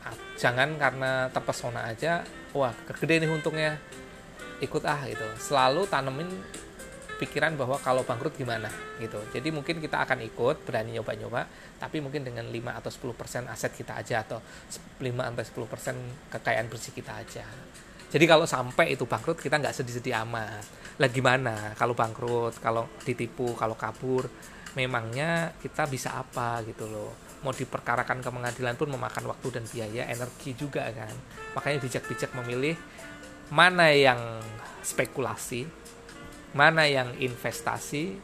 Ah, 0.08 0.16
jangan 0.40 0.80
karena 0.80 1.28
terpesona 1.36 1.92
aja 1.92 2.24
wah 2.54 2.74
gede 3.00 3.26
nih 3.26 3.30
untungnya. 3.30 3.78
Ikut 4.60 4.84
ah 4.84 5.00
gitu. 5.08 5.24
Selalu 5.40 5.88
tanemin 5.88 6.28
pikiran 7.20 7.60
bahwa 7.60 7.76
kalau 7.84 8.08
bangkrut 8.08 8.36
gimana 8.40 8.72
gitu. 9.00 9.20
Jadi 9.36 9.52
mungkin 9.52 9.84
kita 9.84 10.08
akan 10.08 10.24
ikut 10.24 10.64
berani 10.64 10.96
nyoba-nyoba 10.96 11.44
tapi 11.76 12.00
mungkin 12.00 12.24
dengan 12.24 12.48
5 12.48 12.80
atau 12.80 12.92
10% 12.92 13.52
aset 13.52 13.72
kita 13.76 14.00
aja 14.00 14.24
atau 14.24 14.40
5 15.00 15.04
sampai 15.04 15.44
10% 15.44 16.32
kekayaan 16.32 16.68
bersih 16.72 16.96
kita 16.96 17.20
aja. 17.20 17.44
Jadi 18.10 18.26
kalau 18.26 18.48
sampai 18.48 18.96
itu 18.96 19.06
bangkrut 19.06 19.38
kita 19.38 19.60
nggak 19.60 19.76
sedih-sedih 19.76 20.16
amat. 20.26 20.64
Lah 20.98 21.10
gimana? 21.12 21.76
Kalau 21.76 21.94
bangkrut 21.94 22.58
kalau 22.64 22.88
ditipu 23.04 23.54
kalau 23.54 23.76
kabur 23.76 24.32
memangnya 24.80 25.52
kita 25.60 25.84
bisa 25.92 26.16
apa 26.16 26.64
gitu 26.64 26.88
loh. 26.88 27.12
Mau 27.44 27.52
diperkarakan 27.52 28.24
ke 28.24 28.30
pengadilan 28.32 28.76
pun 28.80 28.88
memakan 28.92 29.28
waktu 29.32 29.48
dan 29.60 29.64
biaya 29.68 30.08
energi 30.08 30.56
juga 30.56 30.88
kan. 30.96 31.12
Makanya 31.56 31.78
bijak-bijak 31.84 32.32
memilih 32.36 32.76
mana 33.52 33.92
yang 33.92 34.40
spekulasi 34.84 35.68
mana 36.54 36.90
yang 36.90 37.14
investasi 37.18 38.18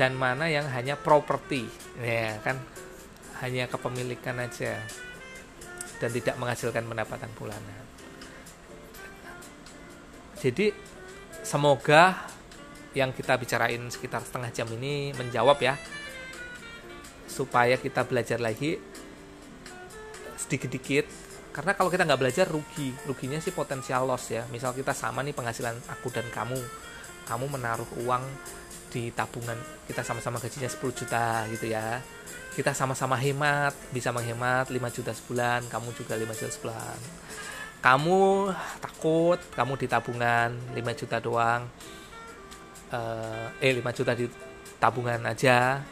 dan 0.00 0.16
mana 0.16 0.48
yang 0.48 0.64
hanya 0.72 0.96
properti. 0.96 1.68
Ya 2.00 2.38
kan? 2.40 2.56
Hanya 3.44 3.70
kepemilikan 3.70 4.38
aja 4.40 4.78
dan 5.98 6.10
tidak 6.14 6.34
menghasilkan 6.38 6.86
pendapatan 6.86 7.30
bulanan. 7.38 7.82
Jadi 10.38 10.70
semoga 11.42 12.30
yang 12.98 13.14
kita 13.14 13.38
bicarain 13.38 13.80
sekitar 13.86 14.26
setengah 14.26 14.50
jam 14.50 14.66
ini 14.74 15.14
menjawab 15.14 15.58
ya. 15.62 15.78
Supaya 17.30 17.78
kita 17.78 18.02
belajar 18.02 18.42
lagi 18.42 18.78
sedikit-dikit. 20.34 21.06
Karena 21.54 21.74
kalau 21.78 21.90
kita 21.90 22.02
nggak 22.02 22.20
belajar 22.20 22.46
rugi. 22.50 22.90
Ruginya 23.06 23.38
sih 23.38 23.54
potensial 23.54 24.06
loss 24.06 24.34
ya. 24.34 24.42
Misal 24.50 24.74
kita 24.74 24.90
sama 24.90 25.22
nih 25.22 25.34
penghasilan 25.34 25.78
aku 25.90 26.10
dan 26.10 26.26
kamu. 26.34 26.58
Kamu 27.26 27.44
menaruh 27.46 27.88
uang 28.02 28.24
di 28.88 29.12
tabungan 29.12 29.56
kita 29.84 30.00
sama-sama 30.00 30.40
gajinya 30.40 30.68
10 30.68 30.80
juta 30.96 31.44
gitu 31.52 31.68
ya. 31.68 32.00
Kita 32.56 32.74
sama-sama 32.74 33.14
hemat 33.14 33.76
bisa 33.94 34.10
menghemat 34.10 34.66
5 34.72 34.96
juta 34.96 35.12
sebulan 35.14 35.68
kamu 35.70 35.88
juga 35.94 36.18
5 36.18 36.38
juta 36.40 36.50
sebulan. 36.50 36.98
Kamu 37.78 38.50
takut 38.82 39.38
kamu 39.54 39.72
di 39.78 39.86
tabungan 39.86 40.50
5 40.74 40.98
juta 40.98 41.22
doang 41.22 41.68
eh 43.60 43.72
5 43.74 43.84
eh, 43.84 43.94
juta 43.94 44.12
di 44.16 44.26
tabungan 44.80 45.20
aja. 45.28 45.82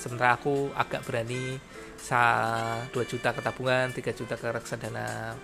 Sementara 0.00 0.40
aku 0.40 0.72
agak 0.72 1.04
berani 1.04 1.60
sa 2.00 2.20
2 2.88 3.04
juta 3.04 3.36
ke 3.36 3.40
tabungan 3.44 3.92
3 3.92 4.16
juta 4.16 4.34
ke 4.40 4.48
reksadana 4.48 5.36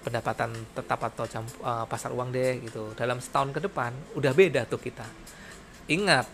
pendapatan 0.00 0.54
tetap 0.70 1.02
atau 1.02 1.26
jam, 1.26 1.42
uh, 1.66 1.84
pasar 1.84 2.14
uang 2.14 2.30
deh 2.30 2.62
gitu. 2.62 2.94
Dalam 2.94 3.18
setahun 3.18 3.50
ke 3.52 3.60
depan 3.60 3.92
udah 4.16 4.32
beda 4.32 4.64
tuh 4.64 4.80
kita. 4.80 5.04
Ingat 5.90 6.30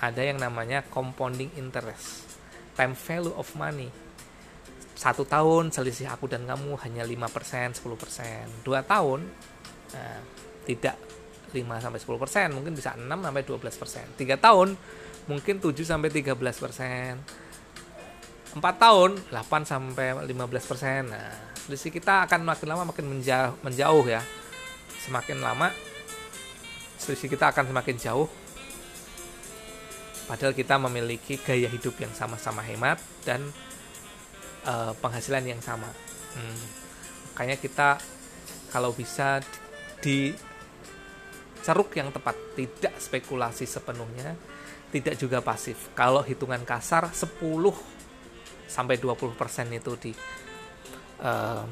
ada 0.00 0.22
yang 0.22 0.38
namanya 0.38 0.86
compounding 0.86 1.52
interest 1.58 2.26
time 2.78 2.94
value 2.94 3.34
of 3.34 3.48
money. 3.58 3.90
Satu 4.96 5.28
tahun 5.28 5.74
selisih 5.74 6.08
aku 6.08 6.24
dan 6.24 6.48
kamu 6.48 6.72
hanya 6.80 7.04
5% 7.04 7.76
10% 7.84 8.64
dua 8.64 8.80
tahun 8.80 9.28
nah, 9.92 10.20
tidak 10.64 10.96
5 11.54 11.84
sampai 11.84 12.00
10% 12.02 12.56
mungkin 12.56 12.72
bisa 12.74 12.96
6 12.98 13.06
sampai 13.06 13.42
12% 13.42 14.18
tiga 14.18 14.36
tahun 14.40 14.74
mungkin 15.30 15.62
7 15.62 15.70
sampai 15.82 16.08
13% 16.10 16.36
4 18.56 18.62
tahun 18.62 19.10
8 19.30 19.70
sampai 19.70 20.06
15% 20.24 21.12
nah 21.12 21.56
selisih 21.66 21.90
kita 21.90 22.30
akan 22.30 22.46
makin 22.46 22.66
lama 22.70 22.94
makin 22.94 23.10
menjauh, 23.10 23.58
menjauh 23.66 24.06
ya. 24.06 24.22
Semakin 25.02 25.42
lama 25.42 25.74
selisih 26.96 27.26
kita 27.26 27.50
akan 27.50 27.74
semakin 27.74 27.96
jauh. 27.98 28.30
Padahal 30.30 30.54
kita 30.54 30.78
memiliki 30.78 31.38
gaya 31.38 31.70
hidup 31.70 31.98
yang 32.02 32.10
sama-sama 32.14 32.62
hemat 32.62 32.98
dan 33.26 33.42
uh, 34.66 34.94
penghasilan 35.02 35.42
yang 35.42 35.62
sama. 35.62 35.90
Hmm. 36.36 36.60
makanya 37.32 37.56
kita 37.56 37.96
kalau 38.68 38.92
bisa 38.92 39.40
di 40.04 40.36
ceruk 41.66 41.90
yang 41.98 42.14
tepat. 42.14 42.38
Tidak 42.54 42.94
spekulasi 43.02 43.66
sepenuhnya 43.66 44.38
tidak 44.94 45.18
juga 45.18 45.42
pasif. 45.42 45.90
Kalau 45.98 46.22
hitungan 46.22 46.62
kasar 46.62 47.10
10 47.10 47.42
sampai 48.70 48.96
20% 48.98 49.34
itu 49.74 49.92
di 49.98 50.12
uh, 51.20 51.66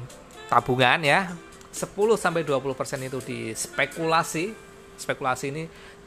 tabungan 0.51 0.99
ya. 0.99 1.31
10 1.71 1.91
sampai 2.15 2.43
20% 2.43 3.07
itu 3.07 3.19
di 3.23 3.39
spekulasi. 3.55 4.51
Spekulasi 4.95 5.45
ini 5.51 5.63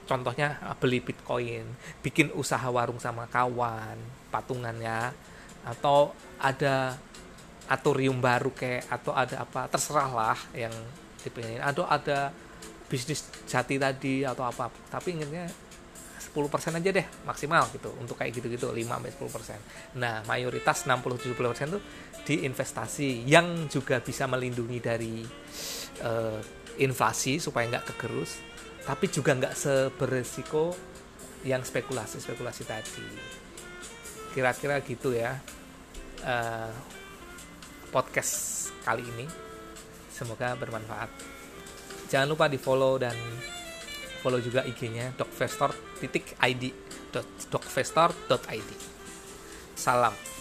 contohnya 0.09 0.57
eh, 0.65 0.77
beli 0.81 1.05
bitcoin 1.05 1.69
bikin 2.01 2.33
usaha 2.33 2.65
warung 2.73 2.97
sama 2.97 3.29
kawan 3.29 4.01
patungannya 4.33 5.13
atau 5.69 6.17
ada 6.41 6.97
atorium 7.69 8.17
baru 8.17 8.49
kayak 8.57 8.89
atau 8.89 9.13
ada 9.13 9.45
apa 9.45 9.69
terserah 9.69 10.09
lah 10.09 10.39
yang 10.57 10.73
dipingin 11.21 11.61
atau 11.61 11.85
ada 11.85 12.33
bisnis 12.89 13.29
jati 13.45 13.77
tadi 13.77 14.25
atau 14.25 14.49
apa 14.49 14.73
tapi 14.89 15.15
ingatnya 15.21 15.47
10% 16.35 16.79
aja 16.79 16.91
deh 16.93 17.07
maksimal 17.25 17.67
gitu 17.73 17.91
untuk 17.99 18.21
kayak 18.21 18.37
gitu-gitu 18.37 18.69
5 18.69 18.85
sampai 18.85 19.11
10%. 19.97 19.99
Nah, 19.99 20.21
mayoritas 20.29 20.85
60 20.85 21.35
70% 21.35 21.75
tuh 21.75 21.83
di 22.23 22.45
investasi 22.45 23.25
yang 23.25 23.71
juga 23.71 23.99
bisa 24.05 24.29
melindungi 24.29 24.79
dari 24.79 25.25
uh, 26.05 26.41
inflasi 26.79 27.41
supaya 27.41 27.67
nggak 27.73 27.87
kegerus, 27.95 28.39
tapi 28.85 29.09
juga 29.09 29.35
nggak 29.35 29.55
seberesiko 29.57 30.77
yang 31.49 31.65
spekulasi-spekulasi 31.65 32.63
tadi. 32.69 33.09
Kira-kira 34.37 34.79
gitu 34.85 35.17
ya. 35.17 35.39
Uh, 36.19 36.71
podcast 37.89 38.69
kali 38.85 39.01
ini 39.01 39.25
semoga 40.13 40.53
bermanfaat. 40.59 41.38
Jangan 42.09 42.29
lupa 42.29 42.49
di 42.49 42.57
follow 42.57 42.97
dan 42.97 43.13
follow 44.25 44.41
juga 44.41 44.65
IG-nya 44.65 45.13
docfestor 45.15 45.71
titik 46.01 46.35
id 46.41 46.73
docfestor.id 47.53 48.71
salam 49.77 50.38